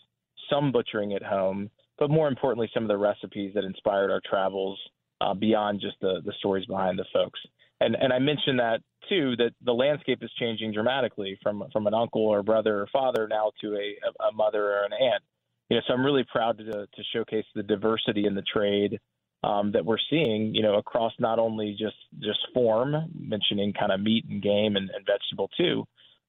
some 0.50 0.72
butchering 0.72 1.14
at 1.14 1.22
home, 1.22 1.70
but 1.98 2.10
more 2.10 2.28
importantly, 2.28 2.70
some 2.74 2.84
of 2.84 2.88
the 2.88 2.96
recipes 2.96 3.52
that 3.54 3.64
inspired 3.64 4.10
our 4.10 4.20
travels 4.28 4.78
uh, 5.20 5.34
beyond 5.34 5.80
just 5.80 5.96
the, 6.00 6.20
the 6.24 6.32
stories 6.38 6.66
behind 6.66 6.98
the 6.98 7.04
folks. 7.12 7.40
And, 7.80 7.96
and 7.96 8.12
I 8.12 8.18
mentioned 8.18 8.58
that 8.58 8.80
too, 9.08 9.36
that 9.36 9.52
the 9.64 9.72
landscape 9.72 10.22
is 10.22 10.30
changing 10.38 10.72
dramatically 10.72 11.38
from, 11.42 11.64
from 11.72 11.86
an 11.86 11.94
uncle 11.94 12.22
or 12.22 12.42
brother 12.42 12.80
or 12.80 12.88
father 12.92 13.28
now 13.28 13.52
to 13.60 13.74
a, 13.76 13.96
a 14.28 14.32
mother 14.32 14.64
or 14.64 14.84
an 14.84 14.92
aunt. 14.92 15.22
You 15.68 15.76
know, 15.76 15.82
so 15.86 15.94
I'm 15.94 16.04
really 16.04 16.24
proud 16.30 16.58
to, 16.58 16.64
to 16.64 17.02
showcase 17.12 17.44
the 17.54 17.62
diversity 17.62 18.26
in 18.26 18.34
the 18.34 18.42
trade 18.42 18.98
um, 19.42 19.72
that 19.72 19.84
we're 19.84 19.98
seeing, 20.10 20.54
you 20.54 20.62
know, 20.62 20.74
across 20.76 21.12
not 21.18 21.38
only 21.38 21.76
just 21.78 21.96
just 22.20 22.38
form, 22.52 22.94
mentioning 23.18 23.72
kind 23.72 23.92
of 23.92 24.00
meat 24.00 24.24
and 24.28 24.42
game 24.42 24.76
and, 24.76 24.90
and 24.90 25.06
vegetable 25.06 25.50
too, 25.56 25.84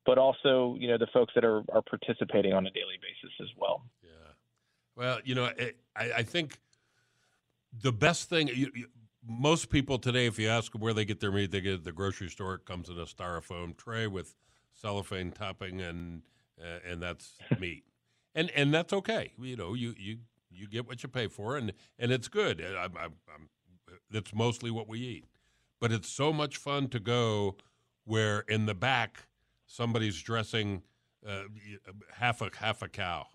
but 0.05 0.17
also 0.17 0.75
you 0.79 0.87
know 0.87 0.97
the 0.97 1.07
folks 1.13 1.33
that 1.35 1.45
are 1.45 1.63
are 1.69 1.81
participating 1.81 2.53
on 2.53 2.65
a 2.67 2.71
daily 2.71 2.99
basis 3.01 3.33
as 3.41 3.47
well. 3.57 3.83
Well, 4.95 5.19
you 5.23 5.35
know, 5.35 5.49
I, 5.95 6.11
I 6.17 6.23
think 6.23 6.59
the 7.81 7.91
best 7.91 8.29
thing. 8.29 8.47
You, 8.47 8.71
you, 8.73 8.87
most 9.27 9.69
people 9.69 9.97
today, 9.97 10.27
if 10.27 10.37
you 10.37 10.47
ask 10.47 10.71
them 10.71 10.81
where 10.81 10.93
they 10.93 11.05
get 11.05 11.19
their 11.19 11.31
meat, 11.31 11.51
they 11.51 11.61
get 11.61 11.73
it 11.73 11.75
at 11.77 11.83
the 11.83 11.91
grocery 11.91 12.29
store. 12.29 12.55
It 12.55 12.65
comes 12.65 12.89
in 12.89 12.99
a 12.99 13.05
styrofoam 13.05 13.75
tray 13.75 14.07
with 14.07 14.35
cellophane 14.73 15.31
topping, 15.31 15.81
and 15.81 16.21
uh, 16.61 16.79
and 16.89 17.01
that's 17.01 17.33
meat, 17.59 17.83
and 18.33 18.49
and 18.51 18.73
that's 18.73 18.93
okay. 18.93 19.31
You 19.39 19.55
know, 19.55 19.73
you 19.73 19.93
you 19.97 20.17
you 20.51 20.67
get 20.67 20.87
what 20.87 21.03
you 21.03 21.09
pay 21.09 21.27
for, 21.27 21.57
and 21.57 21.73
and 21.99 22.11
it's 22.11 22.27
good. 22.27 22.61
I, 22.61 22.85
I, 22.85 23.05
I'm, 23.05 23.49
that's 24.11 24.33
mostly 24.33 24.71
what 24.71 24.87
we 24.87 24.99
eat, 24.99 25.25
but 25.79 25.91
it's 25.91 26.09
so 26.09 26.31
much 26.31 26.57
fun 26.57 26.87
to 26.89 26.99
go 26.99 27.57
where 28.05 28.41
in 28.41 28.65
the 28.67 28.75
back 28.75 29.25
somebody's 29.65 30.21
dressing 30.21 30.83
uh, 31.27 31.43
half 32.13 32.41
a 32.41 32.51
half 32.59 32.81
a 32.81 32.87
cow, 32.87 33.25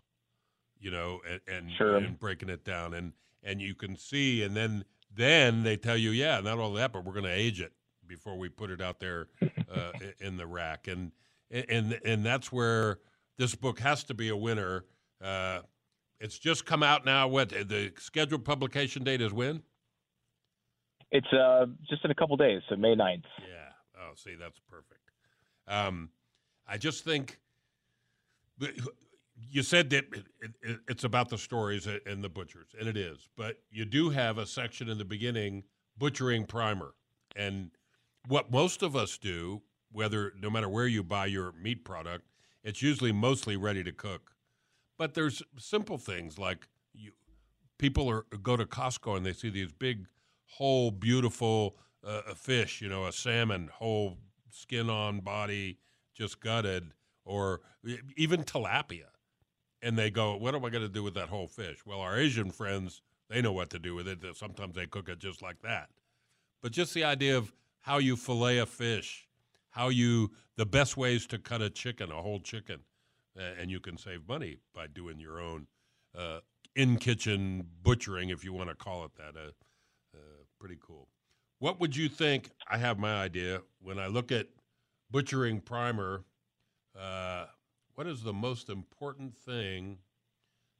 you 0.80 0.90
know, 0.90 1.20
and 1.28 1.40
and, 1.46 1.70
sure. 1.76 1.96
and 1.96 2.18
breaking 2.18 2.48
it 2.48 2.64
down, 2.64 2.94
and 2.94 3.12
and 3.42 3.60
you 3.60 3.74
can 3.74 3.96
see, 3.96 4.42
and 4.42 4.56
then 4.56 4.84
then 5.14 5.62
they 5.62 5.76
tell 5.76 5.96
you, 5.96 6.10
yeah, 6.10 6.40
not 6.40 6.58
all 6.58 6.72
that, 6.74 6.92
but 6.92 7.04
we're 7.04 7.12
going 7.12 7.24
to 7.24 7.30
age 7.30 7.60
it 7.60 7.72
before 8.06 8.36
we 8.36 8.48
put 8.48 8.70
it 8.70 8.80
out 8.80 9.00
there 9.00 9.28
uh, 9.72 9.92
in 10.20 10.36
the 10.36 10.46
rack, 10.46 10.88
and 10.88 11.12
and 11.50 11.98
and 12.04 12.24
that's 12.24 12.50
where 12.50 12.98
this 13.38 13.54
book 13.54 13.78
has 13.80 14.04
to 14.04 14.14
be 14.14 14.28
a 14.28 14.36
winner. 14.36 14.84
Uh, 15.22 15.60
it's 16.20 16.38
just 16.38 16.66
come 16.66 16.82
out 16.82 17.04
now. 17.04 17.28
What 17.28 17.48
the 17.48 17.92
scheduled 17.98 18.44
publication 18.44 19.04
date 19.04 19.22
is 19.22 19.32
when? 19.32 19.62
It's 21.10 21.32
uh, 21.32 21.66
just 21.88 22.04
in 22.04 22.10
a 22.10 22.14
couple 22.14 22.36
days, 22.36 22.62
so 22.68 22.76
May 22.76 22.94
9th. 22.94 23.24
Yeah. 23.38 23.72
Oh, 23.98 24.12
see, 24.14 24.36
that's 24.36 24.60
perfect. 24.70 25.10
Um, 25.66 26.10
I 26.68 26.76
just 26.76 27.04
think 27.04 27.40
you 29.48 29.62
said 29.62 29.90
that 29.90 30.04
it, 30.12 30.26
it, 30.62 30.78
it's 30.88 31.04
about 31.04 31.28
the 31.28 31.38
stories 31.38 31.86
and 32.06 32.22
the 32.22 32.28
butchers, 32.28 32.68
and 32.78 32.88
it 32.88 32.96
is. 32.96 33.28
But 33.36 33.60
you 33.70 33.84
do 33.84 34.10
have 34.10 34.38
a 34.38 34.46
section 34.46 34.88
in 34.88 34.98
the 34.98 35.04
beginning, 35.04 35.64
butchering 35.96 36.46
primer, 36.46 36.94
and 37.36 37.70
what 38.28 38.50
most 38.50 38.82
of 38.82 38.96
us 38.96 39.18
do, 39.18 39.62
whether 39.92 40.32
no 40.40 40.50
matter 40.50 40.68
where 40.68 40.86
you 40.86 41.02
buy 41.02 41.26
your 41.26 41.52
meat 41.52 41.84
product, 41.84 42.26
it's 42.62 42.82
usually 42.82 43.12
mostly 43.12 43.56
ready 43.56 43.82
to 43.84 43.92
cook. 43.92 44.32
But 44.98 45.14
there's 45.14 45.42
simple 45.58 45.96
things 45.96 46.38
like 46.38 46.68
you, 46.92 47.12
people 47.78 48.08
are 48.10 48.26
go 48.42 48.56
to 48.56 48.66
Costco 48.66 49.16
and 49.16 49.24
they 49.24 49.32
see 49.32 49.48
these 49.48 49.72
big, 49.72 50.06
whole, 50.44 50.90
beautiful 50.90 51.76
uh, 52.06 52.34
fish, 52.34 52.82
you 52.82 52.88
know, 52.88 53.06
a 53.06 53.12
salmon, 53.12 53.70
whole 53.72 54.18
skin 54.50 54.90
on 54.90 55.20
body, 55.20 55.78
just 56.14 56.40
gutted, 56.40 56.92
or 57.24 57.62
even 58.16 58.42
tilapia. 58.42 59.06
And 59.82 59.98
they 59.98 60.10
go, 60.10 60.36
What 60.36 60.54
am 60.54 60.64
I 60.64 60.70
going 60.70 60.82
to 60.82 60.88
do 60.88 61.02
with 61.02 61.14
that 61.14 61.28
whole 61.28 61.46
fish? 61.46 61.84
Well, 61.86 62.00
our 62.00 62.18
Asian 62.18 62.50
friends, 62.50 63.02
they 63.28 63.40
know 63.40 63.52
what 63.52 63.70
to 63.70 63.78
do 63.78 63.94
with 63.94 64.08
it. 64.08 64.18
Sometimes 64.36 64.74
they 64.74 64.86
cook 64.86 65.08
it 65.08 65.18
just 65.18 65.42
like 65.42 65.60
that. 65.62 65.90
But 66.62 66.72
just 66.72 66.94
the 66.94 67.04
idea 67.04 67.38
of 67.38 67.52
how 67.80 67.98
you 67.98 68.16
fillet 68.16 68.58
a 68.58 68.66
fish, 68.66 69.26
how 69.70 69.88
you, 69.88 70.30
the 70.56 70.66
best 70.66 70.96
ways 70.96 71.26
to 71.28 71.38
cut 71.38 71.62
a 71.62 71.70
chicken, 71.70 72.10
a 72.10 72.20
whole 72.20 72.40
chicken, 72.40 72.80
and 73.36 73.70
you 73.70 73.80
can 73.80 73.96
save 73.96 74.28
money 74.28 74.58
by 74.74 74.86
doing 74.86 75.18
your 75.18 75.40
own 75.40 75.66
uh, 76.16 76.40
in 76.76 76.96
kitchen 76.96 77.66
butchering, 77.82 78.30
if 78.30 78.44
you 78.44 78.52
want 78.52 78.68
to 78.68 78.74
call 78.74 79.04
it 79.04 79.12
that. 79.16 79.36
Uh, 79.36 79.50
uh, 80.14 80.18
pretty 80.58 80.78
cool. 80.80 81.08
What 81.58 81.80
would 81.80 81.96
you 81.96 82.08
think? 82.08 82.50
I 82.68 82.78
have 82.78 82.98
my 82.98 83.14
idea. 83.14 83.62
When 83.80 83.98
I 83.98 84.06
look 84.06 84.32
at 84.32 84.48
butchering 85.10 85.60
primer, 85.60 86.24
uh, 86.98 87.46
what 88.00 88.06
is 88.06 88.22
the 88.22 88.32
most 88.32 88.70
important 88.70 89.36
thing 89.36 89.98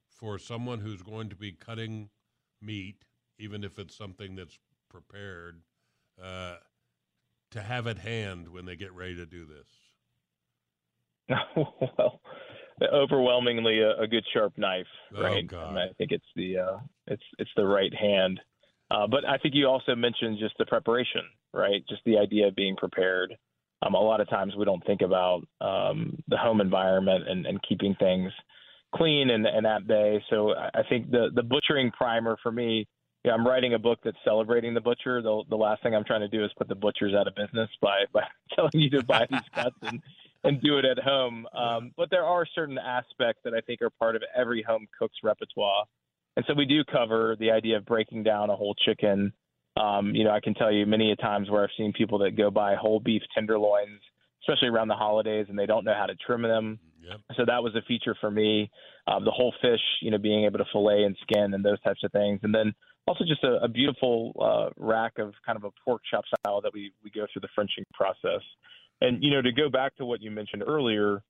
for 0.09 0.39
someone 0.39 0.79
who's 0.79 1.03
going 1.03 1.29
to 1.29 1.35
be 1.35 1.51
cutting 1.51 2.09
meat, 2.59 3.05
even 3.37 3.63
if 3.63 3.77
it's 3.77 3.95
something 3.95 4.35
that's 4.35 4.57
prepared, 4.89 5.61
uh, 6.19 6.55
to 7.51 7.61
have 7.61 7.85
at 7.85 7.99
hand 7.99 8.49
when 8.49 8.65
they 8.65 8.75
get 8.75 8.91
ready 8.91 9.13
to 9.13 9.27
do 9.27 9.45
this? 9.45 9.67
well, 11.55 12.19
overwhelmingly 12.91 13.81
a, 13.81 14.01
a, 14.01 14.07
good 14.07 14.25
sharp 14.33 14.53
knife, 14.57 14.87
oh, 15.15 15.21
right? 15.21 15.45
God. 15.45 15.69
And 15.69 15.77
I 15.77 15.89
think 15.99 16.09
it's 16.11 16.25
the 16.35 16.57
uh, 16.57 16.77
it's 17.05 17.21
it's 17.37 17.51
the 17.55 17.67
right 17.67 17.93
hand. 17.93 18.39
Uh, 18.89 19.05
but 19.05 19.29
I 19.29 19.37
think 19.37 19.53
you 19.53 19.67
also 19.67 19.93
mentioned 19.93 20.39
just 20.39 20.57
the 20.57 20.65
preparation, 20.65 21.21
right? 21.53 21.83
Just 21.87 22.01
the 22.03 22.17
idea 22.17 22.47
of 22.47 22.55
being 22.55 22.75
prepared. 22.77 23.35
Um, 23.83 23.95
a 23.95 23.99
lot 23.99 24.21
of 24.21 24.29
times 24.29 24.53
we 24.55 24.65
don't 24.65 24.85
think 24.85 25.01
about 25.01 25.41
um, 25.59 26.21
the 26.27 26.37
home 26.37 26.61
environment 26.61 27.27
and, 27.27 27.45
and 27.45 27.59
keeping 27.67 27.95
things 27.95 28.31
clean 28.95 29.29
and, 29.29 29.45
and 29.45 29.65
at 29.65 29.87
bay. 29.87 30.23
So 30.29 30.53
I 30.53 30.83
think 30.89 31.11
the 31.11 31.29
the 31.33 31.43
butchering 31.43 31.91
primer 31.91 32.37
for 32.43 32.51
me, 32.51 32.87
yeah, 33.23 33.33
I'm 33.33 33.45
writing 33.45 33.73
a 33.73 33.79
book 33.79 33.99
that's 34.03 34.17
celebrating 34.25 34.73
the 34.73 34.81
butcher. 34.81 35.21
The, 35.21 35.43
the 35.49 35.55
last 35.55 35.83
thing 35.83 35.95
I'm 35.95 36.03
trying 36.03 36.21
to 36.21 36.27
do 36.27 36.43
is 36.43 36.51
put 36.57 36.67
the 36.67 36.75
butchers 36.75 37.13
out 37.13 37.27
of 37.27 37.35
business 37.35 37.69
by 37.81 38.01
by 38.13 38.23
telling 38.55 38.71
you 38.73 38.89
to 38.91 39.03
buy 39.03 39.27
these 39.29 39.39
cuts 39.53 39.77
and 39.83 40.01
and 40.43 40.61
do 40.61 40.77
it 40.77 40.85
at 40.85 40.99
home. 40.99 41.45
Um, 41.53 41.91
but 41.95 42.09
there 42.09 42.25
are 42.25 42.45
certain 42.55 42.77
aspects 42.77 43.41
that 43.43 43.53
I 43.53 43.61
think 43.61 43.81
are 43.81 43.91
part 43.91 44.15
of 44.15 44.23
every 44.35 44.63
home 44.63 44.87
cook's 44.97 45.17
repertoire. 45.23 45.85
And 46.35 46.45
so 46.47 46.53
we 46.55 46.65
do 46.65 46.83
cover 46.83 47.35
the 47.39 47.51
idea 47.51 47.77
of 47.77 47.85
breaking 47.85 48.23
down 48.23 48.49
a 48.49 48.55
whole 48.55 48.73
chicken. 48.85 49.33
Um, 49.79 50.13
you 50.13 50.23
know, 50.23 50.31
I 50.31 50.39
can 50.39 50.53
tell 50.53 50.71
you 50.71 50.85
many 50.85 51.11
a 51.11 51.15
times 51.15 51.49
where 51.49 51.63
I've 51.63 51.69
seen 51.77 51.93
people 51.93 52.19
that 52.19 52.37
go 52.37 52.51
buy 52.51 52.75
whole 52.75 52.99
beef 52.99 53.21
tenderloins, 53.33 53.99
especially 54.43 54.67
around 54.67 54.89
the 54.89 54.95
holidays, 54.95 55.45
and 55.49 55.57
they 55.57 55.65
don't 55.65 55.85
know 55.85 55.93
how 55.97 56.05
to 56.05 56.15
trim 56.15 56.41
them. 56.41 56.79
Yep. 57.01 57.19
So 57.37 57.45
that 57.45 57.63
was 57.63 57.75
a 57.75 57.81
feature 57.87 58.15
for 58.19 58.29
me. 58.29 58.69
Uh, 59.07 59.19
the 59.19 59.31
whole 59.31 59.53
fish, 59.61 59.81
you 60.01 60.11
know, 60.11 60.17
being 60.17 60.45
able 60.45 60.59
to 60.59 60.65
fillet 60.71 61.03
and 61.03 61.15
skin 61.21 61.53
and 61.53 61.65
those 61.65 61.81
types 61.81 62.01
of 62.03 62.11
things. 62.11 62.39
And 62.43 62.53
then 62.53 62.73
also 63.07 63.23
just 63.25 63.43
a, 63.43 63.63
a 63.63 63.67
beautiful 63.67 64.33
uh, 64.39 64.69
rack 64.77 65.13
of 65.17 65.33
kind 65.45 65.57
of 65.57 65.63
a 65.63 65.71
pork 65.83 66.01
chop 66.09 66.23
style 66.39 66.61
that 66.61 66.73
we, 66.73 66.91
we 67.03 67.09
go 67.09 67.25
through 67.31 67.41
the 67.41 67.49
Frenching 67.55 67.85
process. 67.93 68.41
And 69.01 69.23
you 69.23 69.31
know, 69.31 69.41
to 69.41 69.51
go 69.51 69.69
back 69.69 69.95
to 69.97 70.05
what 70.05 70.21
you 70.21 70.29
mentioned 70.29 70.63
earlier, 70.65 71.23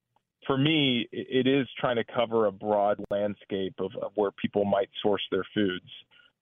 for 0.46 0.58
me, 0.58 1.08
it 1.12 1.48
is 1.48 1.68
trying 1.80 1.98
to 1.98 2.04
cover 2.04 2.48
a 2.48 2.52
broad 2.52 3.00
landscape 3.10 3.76
of, 3.80 3.92
of 4.02 4.12
where 4.16 4.32
people 4.32 4.66
might 4.66 4.90
source 5.02 5.22
their 5.32 5.46
foods. 5.54 5.86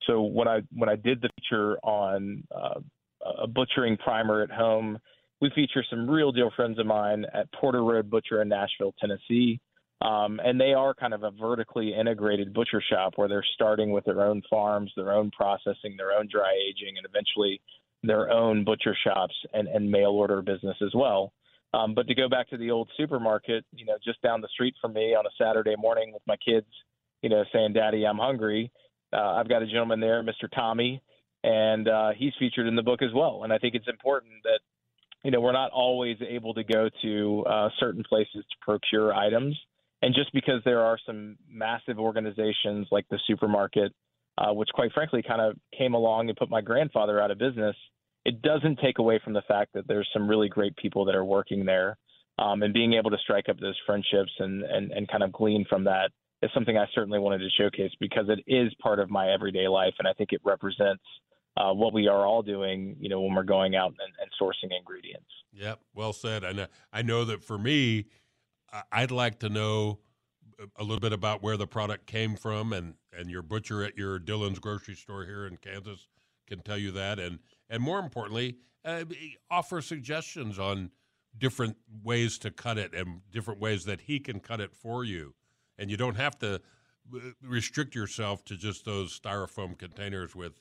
So 0.08 0.22
when 0.22 0.48
I 0.48 0.62
when 0.74 0.90
I 0.90 0.96
did 0.96 1.22
the 1.22 1.30
feature 1.36 1.78
on 1.84 2.44
uh, 2.56 2.80
a 3.44 3.48
butchering 3.48 3.98
primer 3.98 4.42
at 4.42 4.52
home, 4.52 5.00
we 5.42 5.52
feature 5.56 5.84
some 5.90 6.10
real 6.10 6.32
deal 6.32 6.52
friends 6.56 6.80
of 6.80 6.86
mine 6.86 7.26
at 7.34 7.52
Porter 7.54 7.84
Road 7.84 8.10
Butcher 8.10 8.42
in 8.42 8.50
Nashville, 8.50 8.94
Tennessee. 9.00 9.60
Um, 10.02 10.40
and 10.44 10.60
they 10.60 10.74
are 10.74 10.94
kind 10.94 11.14
of 11.14 11.24
a 11.24 11.32
vertically 11.32 11.94
integrated 11.94 12.54
butcher 12.54 12.82
shop 12.90 13.14
where 13.18 13.28
they're 13.28 13.46
starting 13.56 13.92
with 13.92 14.06
their 14.06 14.22
own 14.22 14.42
farms, 14.50 14.92
their 14.96 15.12
own 15.12 15.30
processing, 15.32 15.96
their 15.98 16.14
own 16.14 16.30
dry 16.32 16.54
aging, 16.70 16.96
and 16.98 17.06
eventually 17.06 17.60
their 18.04 18.32
own 18.32 18.64
butcher 18.64 18.96
shops 19.04 19.36
and, 19.54 19.68
and 19.68 19.92
mail 19.92 20.12
order 20.12 20.42
business 20.42 20.78
as 20.82 20.92
well. 20.96 21.34
Um, 21.74 21.94
but 21.94 22.08
to 22.08 22.16
go 22.16 22.30
back 22.30 22.50
to 22.50 22.58
the 22.58 22.72
old 22.72 22.90
supermarket, 22.98 23.66
you 23.76 23.86
know, 23.86 23.98
just 24.04 24.22
down 24.22 24.42
the 24.42 24.48
street 24.48 24.74
from 24.82 24.94
me 24.94 25.16
on 25.16 25.26
a 25.26 25.30
Saturday 25.38 25.76
morning 25.78 26.14
with 26.14 26.24
my 26.26 26.38
kids, 26.38 26.68
you 27.22 27.30
know, 27.30 27.44
saying, 27.52 27.74
Daddy, 27.74 28.06
I'm 28.06 28.18
hungry. 28.18 28.72
Uh, 29.12 29.36
I've 29.36 29.50
got 29.50 29.62
a 29.62 29.66
gentleman 29.66 30.00
there, 30.00 30.24
Mr. 30.24 30.50
Tommy, 30.54 31.02
and 31.44 31.88
uh, 31.88 32.12
he's 32.18 32.34
featured 32.40 32.68
in 32.68 32.76
the 32.76 32.84
book 32.84 33.02
as 33.02 33.10
well. 33.14 33.42
And 33.44 33.54
I 33.54 33.58
think 33.58 33.76
it's 33.76 33.88
important 33.88 34.44
that 34.44 34.60
you 35.24 35.32
know, 35.32 35.42
we're 35.42 35.52
not 35.52 35.72
always 35.72 36.18
able 36.28 36.54
to 36.54 36.64
go 36.64 36.90
to 37.02 37.46
uh, 37.46 37.70
certain 37.80 38.04
places 38.08 38.36
to 38.36 38.58
procure 38.62 39.14
items. 39.14 39.58
And 40.02 40.16
just 40.16 40.32
because 40.32 40.62
there 40.64 40.82
are 40.82 40.98
some 41.06 41.38
massive 41.50 42.00
organizations 42.00 42.88
like 42.90 43.06
the 43.10 43.20
supermarket, 43.28 43.94
uh, 44.38 44.54
which 44.54 44.70
quite 44.74 44.94
frankly 44.94 45.22
kind 45.28 45.42
of 45.42 45.58
came 45.78 45.94
along 45.94 46.30
and 46.30 46.38
put 46.38 46.50
my 46.50 46.62
grandfather 46.62 47.22
out 47.22 47.32
of 47.32 47.38
business, 47.38 47.76
it 48.24 48.42
doesn't 48.42 48.80
take 48.82 49.00
away 49.00 49.20
from 49.24 49.34
the 49.34 49.42
fact 49.48 49.74
that 49.74 49.88
there's 49.88 50.08
some 50.14 50.28
really 50.28 50.48
great 50.48 50.76
people 50.78 51.04
that 51.06 51.16
are 51.16 51.26
working 51.26 51.66
there. 51.66 51.98
Um, 52.38 52.64
and 52.64 52.74
being 52.74 52.94
able 52.94 53.12
to 53.12 53.18
strike 53.18 53.50
up 53.50 53.60
those 53.60 53.76
friendships 53.86 54.32
and, 54.40 54.64
and, 54.64 54.92
and 54.92 55.10
kind 55.10 55.24
of 55.24 55.34
glean 55.34 55.66
from 55.68 55.84
that 55.84 56.12
is 56.42 56.50
something 56.54 56.78
I 56.78 56.86
certainly 56.94 57.20
wanted 57.20 57.40
to 57.40 57.50
showcase 57.58 57.92
because 58.00 58.26
it 58.30 58.40
is 58.48 58.74
part 58.82 59.00
of 59.00 59.10
my 59.10 59.32
everyday 59.32 59.68
life. 59.68 59.94
And 60.00 60.08
I 60.08 60.14
think 60.14 60.32
it 60.32 60.42
represents 60.44 61.04
uh, 61.58 61.74
what 61.74 61.94
we 61.94 62.08
are 62.08 62.26
all 62.26 62.42
doing, 62.42 62.96
you 63.00 63.10
know, 63.10 63.22
when 63.22 63.36
we're 63.36 63.44
going 63.44 63.76
out 63.76 63.90
and, 63.90 64.14
and 64.22 64.30
sourcing 64.42 64.76
ingredients. 64.78 65.28
Yep, 65.54 65.80
well 65.94 66.14
said. 66.14 66.44
And 66.44 66.68
I 66.94 67.02
know 67.02 67.26
that 67.26 67.44
for 67.44 67.58
me, 67.58 68.06
I'd 68.92 69.12
like 69.12 69.40
to 69.40 69.50
know 69.50 70.00
a 70.76 70.84
little 70.84 71.00
bit 71.00 71.14
about 71.14 71.42
where 71.42 71.58
the 71.58 71.68
product 71.68 72.06
came 72.06 72.36
from, 72.36 72.74
and 72.74 72.96
and 73.18 73.30
your 73.30 73.42
butcher 73.42 73.84
at 73.84 73.98
your 73.98 74.20
Dillon's 74.20 74.60
grocery 74.60 74.96
store 74.96 75.26
here 75.26 75.48
in 75.48 75.58
Kansas 75.58 76.08
can 76.48 76.60
tell 76.62 76.78
you 76.78 76.92
that, 76.92 77.20
and 77.20 77.40
and 77.70 77.82
more 77.82 78.00
importantly, 78.00 78.58
uh, 78.86 79.04
offer 79.50 79.82
suggestions 79.82 80.60
on 80.60 80.92
different 81.38 81.78
ways 82.04 82.38
to 82.40 82.52
cut 82.52 82.78
it 82.78 82.94
and 82.94 83.22
different 83.32 83.60
ways 83.60 83.86
that 83.86 84.02
he 84.02 84.20
can 84.20 84.40
cut 84.40 84.60
it 84.60 84.74
for 84.74 85.04
you, 85.04 85.34
and 85.80 85.90
you 85.90 85.98
don't 85.98 86.16
have 86.16 86.38
to 86.40 86.56
uh, 86.56 87.20
restrict 87.42 87.96
yourself 87.96 88.46
to 88.46 88.56
just 88.56 88.86
those 88.86 89.20
styrofoam 89.20 89.78
containers 89.78 90.36
with 90.36 90.60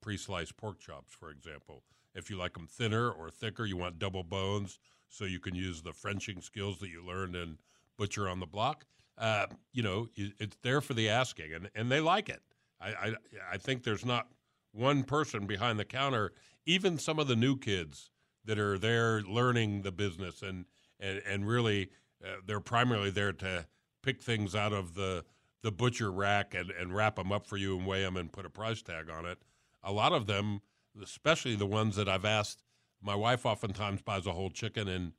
pre-sliced 0.00 0.56
pork 0.56 0.78
chops, 0.78 1.12
for 1.12 1.30
example. 1.30 1.82
If 2.14 2.30
you 2.30 2.36
like 2.36 2.52
them 2.52 2.68
thinner 2.68 3.10
or 3.10 3.30
thicker, 3.30 3.64
you 3.66 3.76
want 3.76 3.98
double 3.98 4.22
bones, 4.22 4.78
so 5.08 5.24
you 5.24 5.40
can 5.40 5.54
use 5.54 5.82
the 5.82 5.92
Frenching 5.92 6.40
skills 6.40 6.78
that 6.78 6.88
you 6.88 7.04
learned 7.04 7.34
in 7.34 7.58
Butcher 7.96 8.28
on 8.28 8.38
the 8.38 8.46
Block. 8.46 8.84
Uh, 9.16 9.46
you 9.72 9.82
know, 9.82 10.06
it's 10.14 10.56
there 10.62 10.80
for 10.80 10.94
the 10.94 11.08
asking, 11.08 11.52
and, 11.52 11.70
and 11.74 11.90
they 11.90 12.00
like 12.00 12.28
it. 12.28 12.42
I, 12.80 12.88
I, 12.88 13.12
I 13.52 13.56
think 13.56 13.82
there's 13.82 14.04
not 14.04 14.28
one 14.72 15.02
person 15.02 15.46
behind 15.46 15.78
the 15.78 15.84
counter, 15.84 16.32
even 16.66 16.98
some 16.98 17.18
of 17.18 17.26
the 17.26 17.34
new 17.34 17.56
kids 17.56 18.10
that 18.44 18.58
are 18.58 18.78
there 18.78 19.22
learning 19.22 19.82
the 19.82 19.92
business 19.92 20.42
and 20.42 20.64
and, 21.00 21.22
and 21.28 21.46
really 21.46 21.90
uh, 22.24 22.36
they're 22.46 22.60
primarily 22.60 23.10
there 23.10 23.32
to 23.32 23.66
pick 24.02 24.22
things 24.22 24.54
out 24.54 24.72
of 24.72 24.94
the 24.94 25.24
the 25.62 25.72
butcher 25.72 26.12
rack 26.12 26.54
and, 26.54 26.70
and 26.70 26.94
wrap 26.94 27.16
them 27.16 27.32
up 27.32 27.46
for 27.46 27.56
you 27.56 27.76
and 27.76 27.86
weigh 27.86 28.02
them 28.02 28.16
and 28.16 28.32
put 28.32 28.46
a 28.46 28.50
price 28.50 28.80
tag 28.80 29.10
on 29.10 29.26
it 29.26 29.38
a 29.82 29.92
lot 29.92 30.12
of 30.12 30.26
them, 30.26 30.60
especially 31.02 31.54
the 31.56 31.66
ones 31.66 31.96
that 31.96 32.08
I've 32.08 32.24
asked, 32.24 32.62
my 33.00 33.14
wife 33.14 33.46
oftentimes 33.46 34.02
buys 34.02 34.26
a 34.26 34.32
whole 34.32 34.50
chicken 34.50 34.88
and 34.88 35.12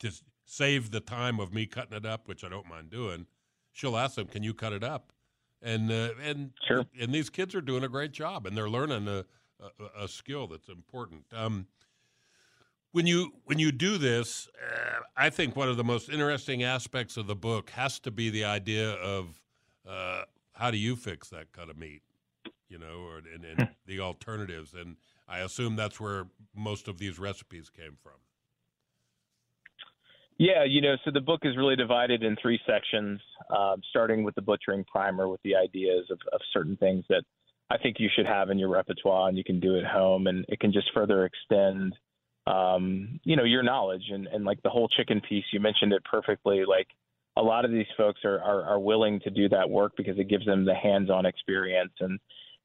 to 0.00 0.10
save 0.44 0.90
the 0.90 1.00
time 1.00 1.38
of 1.38 1.52
me 1.52 1.66
cutting 1.66 1.96
it 1.96 2.06
up, 2.06 2.26
which 2.26 2.44
I 2.44 2.48
don't 2.48 2.68
mind 2.68 2.90
doing, 2.90 3.26
she'll 3.72 3.96
ask 3.96 4.16
them, 4.16 4.26
"Can 4.26 4.42
you 4.42 4.54
cut 4.54 4.72
it 4.72 4.82
up?" 4.82 5.12
And 5.62 5.90
uh, 5.90 6.10
and 6.22 6.52
sure. 6.66 6.86
and 6.98 7.12
these 7.14 7.30
kids 7.30 7.54
are 7.54 7.60
doing 7.60 7.84
a 7.84 7.88
great 7.88 8.12
job, 8.12 8.46
and 8.46 8.56
they're 8.56 8.70
learning 8.70 9.06
a 9.08 9.24
a, 9.60 10.04
a 10.04 10.08
skill 10.08 10.46
that's 10.46 10.68
important. 10.68 11.24
Um, 11.32 11.66
when 12.94 13.06
you 13.06 13.32
when 13.44 13.58
you 13.58 13.70
do 13.70 13.98
this, 13.98 14.48
uh, 14.58 15.00
I 15.16 15.30
think 15.30 15.54
one 15.54 15.68
of 15.68 15.76
the 15.76 15.84
most 15.84 16.08
interesting 16.08 16.62
aspects 16.62 17.16
of 17.16 17.26
the 17.26 17.36
book 17.36 17.70
has 17.70 17.98
to 18.00 18.10
be 18.10 18.30
the 18.30 18.44
idea 18.44 18.92
of 18.92 19.42
uh, 19.88 20.22
how 20.52 20.70
do 20.70 20.78
you 20.78 20.96
fix 20.96 21.28
that 21.28 21.52
cut 21.52 21.68
of 21.68 21.76
meat 21.76 22.02
you 22.74 22.78
know, 22.78 23.06
or, 23.06 23.18
and, 23.18 23.44
and 23.44 23.68
the 23.86 24.00
alternatives. 24.00 24.74
And 24.74 24.96
I 25.28 25.40
assume 25.40 25.76
that's 25.76 26.00
where 26.00 26.26
most 26.54 26.88
of 26.88 26.98
these 26.98 27.18
recipes 27.18 27.70
came 27.70 27.96
from. 28.02 28.14
Yeah, 30.38 30.64
you 30.64 30.80
know, 30.80 30.96
so 31.04 31.12
the 31.12 31.20
book 31.20 31.42
is 31.44 31.56
really 31.56 31.76
divided 31.76 32.24
in 32.24 32.36
three 32.42 32.58
sections, 32.66 33.20
uh, 33.50 33.76
starting 33.90 34.24
with 34.24 34.34
the 34.34 34.42
butchering 34.42 34.84
primer 34.84 35.28
with 35.28 35.40
the 35.44 35.54
ideas 35.54 36.06
of, 36.10 36.18
of 36.32 36.40
certain 36.52 36.76
things 36.76 37.04
that 37.08 37.22
I 37.70 37.78
think 37.78 37.96
you 38.00 38.08
should 38.14 38.26
have 38.26 38.50
in 38.50 38.58
your 38.58 38.68
repertoire 38.68 39.28
and 39.28 39.38
you 39.38 39.44
can 39.44 39.60
do 39.60 39.78
at 39.78 39.84
home, 39.84 40.26
and 40.26 40.44
it 40.48 40.58
can 40.58 40.72
just 40.72 40.90
further 40.92 41.24
extend, 41.24 41.94
um, 42.46 43.20
you 43.24 43.36
know, 43.36 43.44
your 43.44 43.62
knowledge 43.62 44.04
and, 44.10 44.26
and 44.26 44.44
like 44.44 44.62
the 44.62 44.70
whole 44.70 44.88
chicken 44.88 45.20
piece. 45.26 45.44
You 45.52 45.60
mentioned 45.60 45.92
it 45.92 46.02
perfectly. 46.04 46.64
Like 46.66 46.88
a 47.36 47.42
lot 47.42 47.64
of 47.64 47.70
these 47.70 47.86
folks 47.96 48.20
are, 48.24 48.40
are, 48.40 48.62
are 48.64 48.80
willing 48.80 49.20
to 49.20 49.30
do 49.30 49.48
that 49.48 49.68
work 49.68 49.92
because 49.96 50.18
it 50.18 50.28
gives 50.28 50.46
them 50.46 50.64
the 50.64 50.74
hands-on 50.74 51.26
experience 51.26 51.92
and 52.00 52.18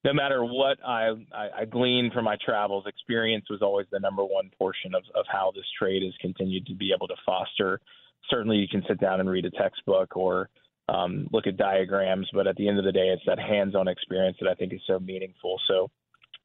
no 0.04 0.14
matter 0.14 0.44
what 0.44 0.78
I, 0.86 1.10
I, 1.34 1.50
I 1.60 1.66
gleaned 1.66 2.14
from 2.14 2.26
my 2.26 2.38
travels, 2.44 2.86
experience 2.88 3.46
was 3.50 3.62
always 3.62 3.88
the 3.92 4.00
number 4.00 4.24
one 4.24 4.50
portion 4.58 4.96
of, 4.96 5.04
of 5.16 5.26
how 5.30 5.52
this 5.54 5.66
trade 5.78 6.04
has 6.04 6.14
continued 6.22 6.66
to 6.68 6.76
be 6.76 6.94
able 6.96 7.08
to 7.08 7.16
foster. 7.26 7.82
Certainly, 8.30 8.58
you 8.58 8.68
can 8.68 8.84
sit 8.88 9.00
down 9.00 9.20
and 9.20 9.30
read 9.30 9.46
a 9.46 9.52
textbook 9.52 10.16
or 10.16 10.50
um, 10.88 11.28
look 11.32 11.48
at 11.48 11.58
diagrams, 11.58 12.30
but 12.34 12.48
at 12.48 12.56
the 12.56 12.68
end 12.68 12.80
of 12.80 12.86
the 12.86 12.92
day, 12.92 13.10
it's 13.10 13.24
that 13.26 13.40
hands-on 13.40 13.88
experience 13.88 14.38
that 14.40 14.50
I 14.50 14.54
think 14.54 14.74
is 14.74 14.82
so 14.88 15.00
meaningful. 15.00 15.60
So, 15.68 15.90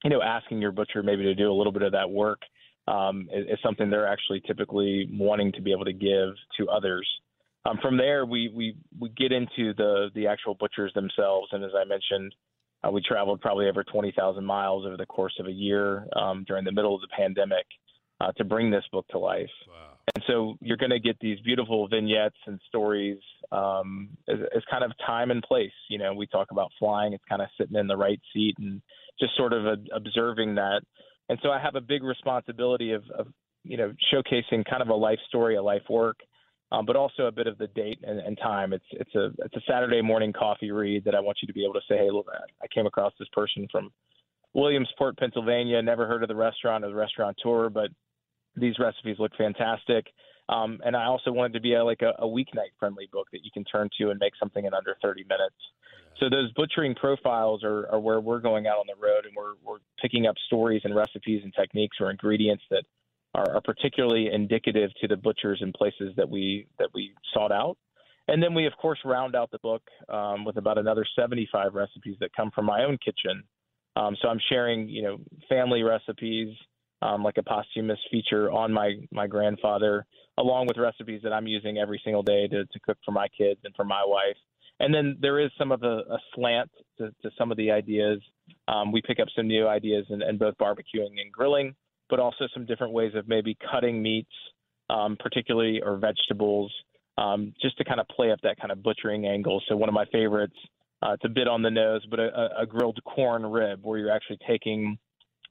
you 0.02 0.10
know, 0.10 0.20
asking 0.20 0.60
your 0.60 0.72
butcher 0.72 1.02
maybe 1.02 1.22
to 1.22 1.34
do 1.34 1.50
a 1.50 1.54
little 1.54 1.72
bit 1.72 1.82
of 1.82 1.92
that 1.92 2.10
work 2.10 2.40
um, 2.88 3.28
is, 3.32 3.46
is 3.46 3.58
something 3.62 3.90
they're 3.90 4.08
actually 4.08 4.42
typically 4.46 5.08
wanting 5.12 5.52
to 5.52 5.62
be 5.62 5.72
able 5.72 5.84
to 5.84 5.92
give 5.92 6.34
to 6.58 6.68
others. 6.68 7.08
Um, 7.66 7.78
from 7.80 7.96
there, 7.96 8.26
we, 8.26 8.50
we 8.54 8.76
we 9.00 9.08
get 9.10 9.32
into 9.32 9.72
the 9.74 10.10
the 10.14 10.26
actual 10.26 10.54
butchers 10.54 10.92
themselves, 10.94 11.48
and 11.52 11.64
as 11.64 11.70
I 11.74 11.84
mentioned, 11.84 12.34
uh, 12.84 12.90
we 12.90 13.00
traveled 13.00 13.40
probably 13.40 13.68
over 13.68 13.82
20,000 13.84 14.44
miles 14.44 14.84
over 14.86 14.96
the 14.96 15.06
course 15.06 15.34
of 15.40 15.46
a 15.46 15.52
year 15.52 16.06
um, 16.16 16.44
during 16.46 16.64
the 16.64 16.72
middle 16.72 16.94
of 16.94 17.00
the 17.00 17.08
pandemic 17.16 17.64
uh, 18.20 18.32
to 18.32 18.44
bring 18.44 18.70
this 18.70 18.84
book 18.92 19.06
to 19.08 19.18
life. 19.18 19.48
Wow. 19.68 19.94
And 20.14 20.24
so 20.26 20.56
you're 20.60 20.76
going 20.76 20.90
to 20.90 21.00
get 21.00 21.18
these 21.20 21.40
beautiful 21.40 21.88
vignettes 21.88 22.36
and 22.46 22.60
stories 22.68 23.18
um, 23.52 24.10
as, 24.28 24.36
as, 24.54 24.62
kind 24.70 24.84
of 24.84 24.92
time 25.06 25.30
and 25.30 25.42
place. 25.42 25.72
You 25.88 25.98
know, 25.98 26.12
we 26.12 26.26
talk 26.26 26.50
about 26.50 26.70
flying, 26.78 27.14
it's 27.14 27.24
kind 27.26 27.40
of 27.40 27.48
sitting 27.58 27.76
in 27.76 27.86
the 27.86 27.96
right 27.96 28.20
seat 28.32 28.54
and 28.58 28.82
just 29.18 29.34
sort 29.36 29.54
of 29.54 29.64
a, 29.64 29.76
observing 29.94 30.56
that. 30.56 30.82
And 31.28 31.38
so 31.42 31.50
I 31.50 31.60
have 31.60 31.74
a 31.74 31.80
big 31.80 32.02
responsibility 32.02 32.92
of, 32.92 33.02
of, 33.16 33.28
you 33.62 33.76
know, 33.76 33.92
showcasing 34.12 34.64
kind 34.68 34.82
of 34.82 34.88
a 34.88 34.94
life 34.94 35.18
story, 35.28 35.56
a 35.56 35.62
life 35.62 35.82
work, 35.88 36.18
um, 36.70 36.84
but 36.86 36.96
also 36.96 37.24
a 37.24 37.32
bit 37.32 37.46
of 37.46 37.56
the 37.58 37.66
date 37.68 37.98
and, 38.02 38.18
and, 38.18 38.36
time. 38.38 38.72
It's 38.72 38.84
it's 38.92 39.14
a 39.14 39.30
it's 39.38 39.56
a 39.56 39.60
Saturday 39.66 40.02
morning 40.02 40.32
coffee 40.32 40.70
read 40.70 41.04
that 41.04 41.14
I 41.14 41.20
want 41.20 41.38
you 41.42 41.46
to 41.46 41.54
be 41.54 41.64
able 41.64 41.74
to 41.74 41.80
say, 41.88 41.96
hey, 41.96 42.10
look, 42.10 42.26
I 42.62 42.66
came 42.74 42.86
across 42.86 43.12
this 43.18 43.28
person 43.32 43.66
from 43.70 43.90
Williamsport, 44.54 45.16
Pennsylvania. 45.18 45.80
Never 45.82 46.06
heard 46.06 46.22
of 46.22 46.28
the 46.28 46.34
restaurant 46.34 46.84
or 46.84 46.88
the 46.88 46.94
restaurateur, 46.94 47.70
but 47.70 47.90
these 48.56 48.78
recipes 48.78 49.16
look 49.18 49.32
fantastic. 49.36 50.06
Um, 50.48 50.80
and 50.84 50.94
I 50.94 51.04
also 51.04 51.32
wanted 51.32 51.54
to 51.54 51.60
be 51.60 51.74
a, 51.74 51.84
like 51.84 52.02
a, 52.02 52.12
a 52.22 52.26
weeknight 52.26 52.72
friendly 52.78 53.08
book 53.10 53.28
that 53.32 53.44
you 53.44 53.50
can 53.52 53.64
turn 53.64 53.88
to 53.98 54.10
and 54.10 54.18
make 54.20 54.34
something 54.38 54.64
in 54.64 54.74
under 54.74 54.96
30 55.02 55.24
minutes. 55.24 55.56
So 56.20 56.30
those 56.30 56.52
butchering 56.52 56.94
profiles 56.94 57.64
are, 57.64 57.88
are 57.90 58.00
where 58.00 58.20
we're 58.20 58.40
going 58.40 58.66
out 58.66 58.76
on 58.76 58.86
the 58.86 59.00
road 59.00 59.26
and 59.26 59.34
we're, 59.36 59.54
we're 59.64 59.78
picking 60.00 60.26
up 60.26 60.36
stories 60.46 60.82
and 60.84 60.94
recipes 60.94 61.40
and 61.42 61.52
techniques 61.58 61.96
or 62.00 62.10
ingredients 62.10 62.62
that 62.70 62.84
are, 63.34 63.56
are 63.56 63.60
particularly 63.60 64.30
indicative 64.32 64.90
to 65.00 65.08
the 65.08 65.16
butchers 65.16 65.58
and 65.60 65.74
places 65.74 66.12
that 66.16 66.28
we 66.28 66.66
that 66.78 66.88
we 66.94 67.12
sought 67.32 67.52
out. 67.52 67.76
And 68.28 68.42
then 68.42 68.54
we, 68.54 68.66
of 68.66 68.72
course, 68.80 68.98
round 69.04 69.36
out 69.36 69.50
the 69.50 69.58
book 69.58 69.82
um, 70.08 70.44
with 70.44 70.56
about 70.56 70.78
another 70.78 71.04
75 71.18 71.74
recipes 71.74 72.16
that 72.20 72.30
come 72.34 72.50
from 72.54 72.64
my 72.64 72.84
own 72.84 72.96
kitchen. 73.04 73.42
Um, 73.96 74.16
so 74.22 74.28
I'm 74.28 74.40
sharing, 74.48 74.88
you 74.88 75.02
know, 75.02 75.18
family 75.48 75.82
recipes, 75.82 76.56
um, 77.02 77.22
like 77.22 77.36
a 77.36 77.42
posthumous 77.42 77.98
feature 78.10 78.50
on 78.50 78.72
my 78.72 78.94
my 79.10 79.26
grandfather, 79.26 80.06
along 80.38 80.68
with 80.68 80.78
recipes 80.78 81.20
that 81.22 81.32
I'm 81.32 81.46
using 81.46 81.78
every 81.78 82.00
single 82.04 82.22
day 82.22 82.48
to, 82.48 82.64
to 82.64 82.80
cook 82.80 82.98
for 83.04 83.12
my 83.12 83.28
kids 83.36 83.60
and 83.64 83.74
for 83.74 83.84
my 83.84 84.02
wife. 84.06 84.36
And 84.80 84.92
then 84.92 85.16
there 85.20 85.38
is 85.38 85.50
some 85.56 85.72
of 85.72 85.82
a, 85.82 85.98
a 86.10 86.18
slant 86.34 86.70
to, 86.98 87.10
to, 87.22 87.30
some 87.38 87.50
of 87.50 87.56
the 87.56 87.70
ideas. 87.70 88.20
Um, 88.66 88.92
we 88.92 89.02
pick 89.02 89.20
up 89.20 89.28
some 89.36 89.46
new 89.46 89.68
ideas 89.68 90.06
in, 90.10 90.22
in 90.22 90.36
both 90.36 90.56
barbecuing 90.58 91.20
and 91.20 91.32
grilling 91.32 91.74
but 92.10 92.20
also 92.20 92.46
some 92.52 92.66
different 92.66 92.92
ways 92.92 93.12
of 93.14 93.28
maybe 93.28 93.56
cutting 93.70 94.02
meats, 94.02 94.30
um, 94.90 95.16
particularly 95.18 95.80
or 95.82 95.96
vegetables, 95.96 96.72
um, 97.18 97.52
just 97.60 97.76
to 97.78 97.84
kind 97.84 98.00
of 98.00 98.08
play 98.08 98.30
up 98.30 98.40
that 98.42 98.58
kind 98.58 98.72
of 98.72 98.82
butchering 98.82 99.26
angle. 99.26 99.62
So 99.68 99.76
one 99.76 99.88
of 99.88 99.94
my 99.94 100.04
favorites, 100.12 100.56
uh, 101.02 101.12
it's 101.12 101.24
a 101.24 101.28
bit 101.28 101.48
on 101.48 101.62
the 101.62 101.70
nose, 101.70 102.04
but 102.10 102.18
a, 102.18 102.60
a 102.60 102.66
grilled 102.66 102.98
corn 103.04 103.44
rib, 103.46 103.80
where 103.82 103.98
you're 103.98 104.12
actually 104.12 104.38
taking, 104.46 104.98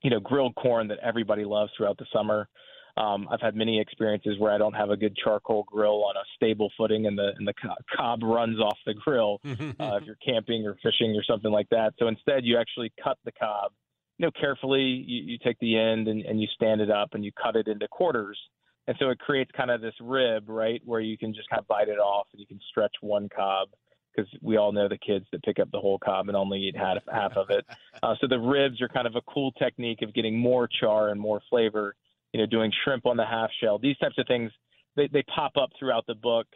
you 0.03 0.09
know, 0.09 0.19
grilled 0.19 0.55
corn 0.55 0.87
that 0.89 0.99
everybody 1.01 1.45
loves 1.45 1.71
throughout 1.75 1.97
the 1.97 2.05
summer. 2.13 2.47
Um, 2.95 3.27
I've 3.31 3.41
had 3.41 3.55
many 3.55 3.79
experiences 3.81 4.37
where 4.37 4.51
I 4.51 4.59
don't 4.59 4.73
have 4.73 4.91
a 4.91 4.97
good 4.97 5.15
charcoal 5.15 5.63
grill 5.63 6.03
on 6.03 6.15
a 6.15 6.23
stable 6.35 6.71
footing, 6.77 7.07
and 7.07 7.17
the 7.17 7.31
and 7.37 7.47
the 7.47 7.53
cob 7.97 8.21
runs 8.21 8.59
off 8.59 8.77
the 8.85 8.93
grill 8.93 9.39
uh, 9.45 9.97
if 9.99 10.03
you're 10.05 10.17
camping 10.23 10.65
or 10.67 10.75
fishing 10.83 11.15
or 11.15 11.23
something 11.23 11.51
like 11.51 11.69
that. 11.69 11.93
So 11.97 12.07
instead, 12.07 12.45
you 12.45 12.57
actually 12.59 12.93
cut 13.03 13.17
the 13.25 13.31
cob 13.31 13.71
you 14.17 14.25
know, 14.25 14.31
carefully 14.39 14.81
you, 14.81 15.23
you 15.33 15.37
take 15.43 15.59
the 15.59 15.77
end 15.77 16.07
and, 16.07 16.21
and 16.21 16.39
you 16.39 16.47
stand 16.53 16.81
it 16.81 16.91
up 16.91 17.09
and 17.13 17.25
you 17.25 17.31
cut 17.31 17.55
it 17.55 17.67
into 17.67 17.87
quarters. 17.87 18.39
And 18.87 18.95
so 18.99 19.09
it 19.09 19.19
creates 19.19 19.51
kind 19.55 19.71
of 19.71 19.81
this 19.81 19.93
rib, 20.01 20.43
right, 20.47 20.81
where 20.85 20.99
you 20.99 21.17
can 21.17 21.33
just 21.33 21.49
kind 21.49 21.59
of 21.59 21.67
bite 21.67 21.87
it 21.87 21.99
off 21.99 22.27
and 22.33 22.39
you 22.39 22.47
can 22.47 22.59
stretch 22.69 22.93
one 23.01 23.29
cob 23.33 23.69
because 24.15 24.29
we 24.41 24.57
all 24.57 24.71
know 24.71 24.87
the 24.87 24.97
kids 24.97 25.25
that 25.31 25.41
pick 25.43 25.57
up 25.59 25.71
the 25.71 25.79
whole 25.79 25.97
cob 25.97 26.27
and 26.27 26.37
only 26.37 26.59
eat 26.59 26.75
half 26.75 26.97
half 27.11 27.33
of 27.35 27.49
it. 27.49 27.65
Uh, 28.01 28.15
so 28.19 28.27
the 28.27 28.37
ribs 28.37 28.81
are 28.81 28.89
kind 28.89 29.07
of 29.07 29.15
a 29.15 29.21
cool 29.21 29.53
technique 29.53 30.01
of 30.01 30.13
getting 30.13 30.37
more 30.37 30.67
char 30.67 31.07
and 31.09 31.21
more 31.21 31.39
flavor 31.49 31.95
you 32.33 32.39
know, 32.39 32.45
doing 32.45 32.71
shrimp 32.83 33.05
on 33.05 33.17
the 33.17 33.25
half 33.25 33.49
shell. 33.61 33.79
These 33.79 33.97
types 33.97 34.15
of 34.17 34.27
things 34.27 34.51
they, 34.95 35.07
they 35.07 35.23
pop 35.23 35.53
up 35.57 35.69
throughout 35.79 36.05
the 36.07 36.15
book 36.15 36.47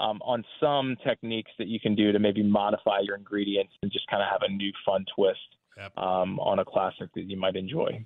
um, 0.00 0.20
on 0.22 0.44
some 0.60 0.96
techniques 1.06 1.50
that 1.58 1.68
you 1.68 1.78
can 1.78 1.94
do 1.94 2.12
to 2.12 2.18
maybe 2.18 2.42
modify 2.42 3.00
your 3.00 3.16
ingredients 3.16 3.72
and 3.82 3.92
just 3.92 4.06
kind 4.08 4.22
of 4.22 4.28
have 4.28 4.40
a 4.42 4.52
new 4.52 4.72
fun 4.84 5.04
twist 5.14 5.38
yep. 5.76 5.96
um, 5.96 6.38
on 6.40 6.58
a 6.58 6.64
classic 6.64 7.08
that 7.14 7.24
you 7.24 7.36
might 7.36 7.56
enjoy. 7.56 8.04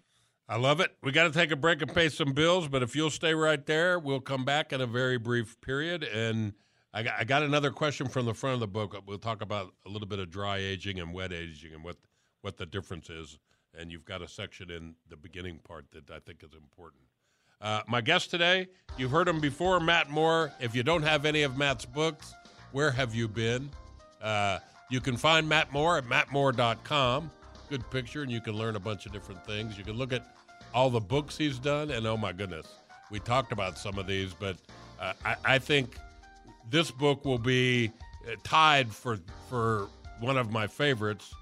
I 0.49 0.57
love 0.57 0.81
it. 0.81 0.95
We 1.03 1.13
got 1.13 1.25
to 1.25 1.31
take 1.31 1.51
a 1.51 1.57
break 1.57 1.83
and 1.83 1.95
pay 1.95 2.09
some 2.09 2.33
bills, 2.33 2.69
but 2.69 2.83
if 2.83 2.97
you'll 2.97 3.11
stay 3.11 3.35
right 3.35 3.65
there, 3.67 3.99
we'll 3.99 4.21
come 4.21 4.45
back 4.45 4.73
in 4.73 4.81
a 4.81 4.87
very 4.87 5.19
brief 5.19 5.61
period. 5.61 6.03
And 6.05 6.55
I 6.95 7.03
got, 7.03 7.15
I 7.19 7.25
got 7.25 7.43
another 7.43 7.71
question 7.71 8.09
from 8.09 8.25
the 8.25 8.33
front 8.33 8.55
of 8.55 8.61
the 8.61 8.67
book. 8.67 8.97
We'll 9.07 9.19
talk 9.19 9.43
about 9.43 9.75
a 9.85 9.91
little 9.91 10.09
bit 10.09 10.19
of 10.19 10.31
dry 10.31 10.57
aging 10.57 11.01
and 11.01 11.13
wet 11.13 11.33
aging 11.33 11.75
and 11.75 11.85
what 11.85 11.97
what 12.41 12.57
the 12.57 12.67
difference 12.67 13.11
is. 13.11 13.39
And 13.75 13.93
you've 13.93 14.07
got 14.07 14.23
a 14.23 14.29
section 14.29 14.71
in 14.71 14.95
the 15.09 15.17
beginning 15.17 15.59
part 15.59 15.91
that 15.93 16.11
I 16.11 16.21
think 16.21 16.43
is 16.43 16.55
important. 16.55 17.03
Uh, 17.61 17.83
my 17.89 18.01
guest 18.01 18.31
today, 18.31 18.69
you've 18.97 19.11
heard 19.11 19.29
him 19.29 19.41
before, 19.41 19.81
Matt 19.81 20.11
Moore. 20.11 20.53
If 20.61 20.75
you 20.75 20.83
don't 20.83 21.03
have 21.03 21.25
any 21.25 21.43
of 21.43 21.57
Matt's 21.57 21.85
books, 21.85 22.35
where 22.73 22.91
have 22.91 23.15
you 23.15 23.27
been? 23.27 23.69
Uh, 24.23 24.59
you 24.91 25.01
can 25.01 25.17
find 25.17 25.49
Matt 25.49 25.73
Moore 25.73 25.99
at 25.99 26.05
mattmoore.com. 26.05 27.31
Good 27.69 27.91
picture, 27.91 28.23
and 28.23 28.31
you 28.31 28.41
can 28.41 28.55
learn 28.55 28.77
a 28.77 28.81
bunch 28.81 29.07
of 29.07 29.13
different 29.13 29.45
things. 29.45 29.77
You 29.77 29.85
can 29.85 29.95
look 29.95 30.13
at 30.13 30.37
all 30.73 30.89
the 30.89 31.01
books 31.01 31.37
he's 31.37 31.59
done, 31.59 31.91
and 31.91 32.07
oh 32.07 32.17
my 32.17 32.33
goodness, 32.33 32.67
we 33.11 33.19
talked 33.21 33.53
about 33.53 33.77
some 33.77 33.99
of 33.99 34.07
these, 34.07 34.35
but 34.35 34.57
uh, 35.01 35.13
I, 35.25 35.37
I, 35.45 35.59
think 35.59 35.97
this 36.71 36.91
book 36.91 37.25
will 37.25 37.39
be 37.39 37.91
uh, 38.27 38.35
tied 38.45 38.91
for 38.91 39.19
for 39.49 39.89
one 40.21 40.37
of 40.37 40.51
my 40.51 40.67
favorites. 40.67 41.33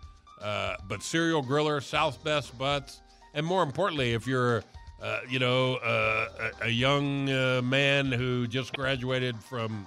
Uh, 0.41 0.77
but 0.89 1.03
Serial 1.03 1.43
Griller, 1.43 1.83
South 1.83 2.23
Best 2.23 2.57
Butts, 2.59 3.01
and 3.35 3.47
more 3.47 3.63
importantly, 3.63 4.13
if 4.13 4.27
you're 4.27 4.63
uh, 5.03 5.21
you 5.29 5.39
know, 5.39 5.77
uh, 5.77 6.51
a, 6.63 6.67
a, 6.67 6.69
young 6.69 7.31
uh, 7.31 7.61
man 7.63 8.11
who 8.11 8.47
just 8.47 8.73
graduated 8.75 9.37
from 9.43 9.87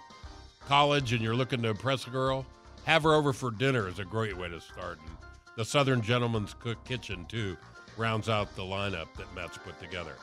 college 0.67 1.13
and 1.13 1.21
you're 1.21 1.35
looking 1.35 1.61
to 1.63 1.69
impress 1.69 2.05
a 2.05 2.09
girl, 2.11 2.45
have 2.85 3.03
her 3.03 3.13
over 3.13 3.33
for 3.33 3.49
dinner 3.51 3.87
is 3.87 3.99
a 3.99 4.05
great 4.05 4.37
way 4.37 4.47
to 4.47 4.61
start. 4.61 4.99
And 4.99 5.17
the 5.55 5.65
Southern 5.65 6.01
Gentleman's 6.01 6.53
Cook 6.53 6.83
Kitchen, 6.85 7.25
too, 7.25 7.57
rounds 7.97 8.29
out 8.29 8.55
the 8.55 8.61
lineup 8.61 9.07
that 9.17 9.33
Matt's 9.35 9.57
put 9.57 9.79
together. 9.79 10.13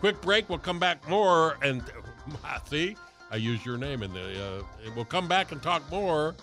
Quick 0.00 0.20
break. 0.20 0.48
We'll 0.48 0.58
come 0.58 0.80
back 0.80 1.08
more. 1.08 1.56
And 1.62 1.82
see, 2.68 2.96
I 3.30 3.36
use 3.36 3.64
your 3.64 3.78
name 3.78 4.02
in 4.02 4.12
the. 4.12 4.44
Uh, 4.44 4.62
we'll 4.96 5.04
come 5.04 5.28
back 5.28 5.52
and 5.52 5.62
talk 5.62 5.88
more 5.90 6.34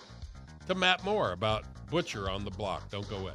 to 0.66 0.74
Matt 0.74 1.04
Moore 1.04 1.32
about 1.32 1.64
Butcher 1.90 2.30
on 2.30 2.44
the 2.44 2.50
Block. 2.50 2.88
Don't 2.90 3.08
go 3.10 3.18
away. 3.18 3.34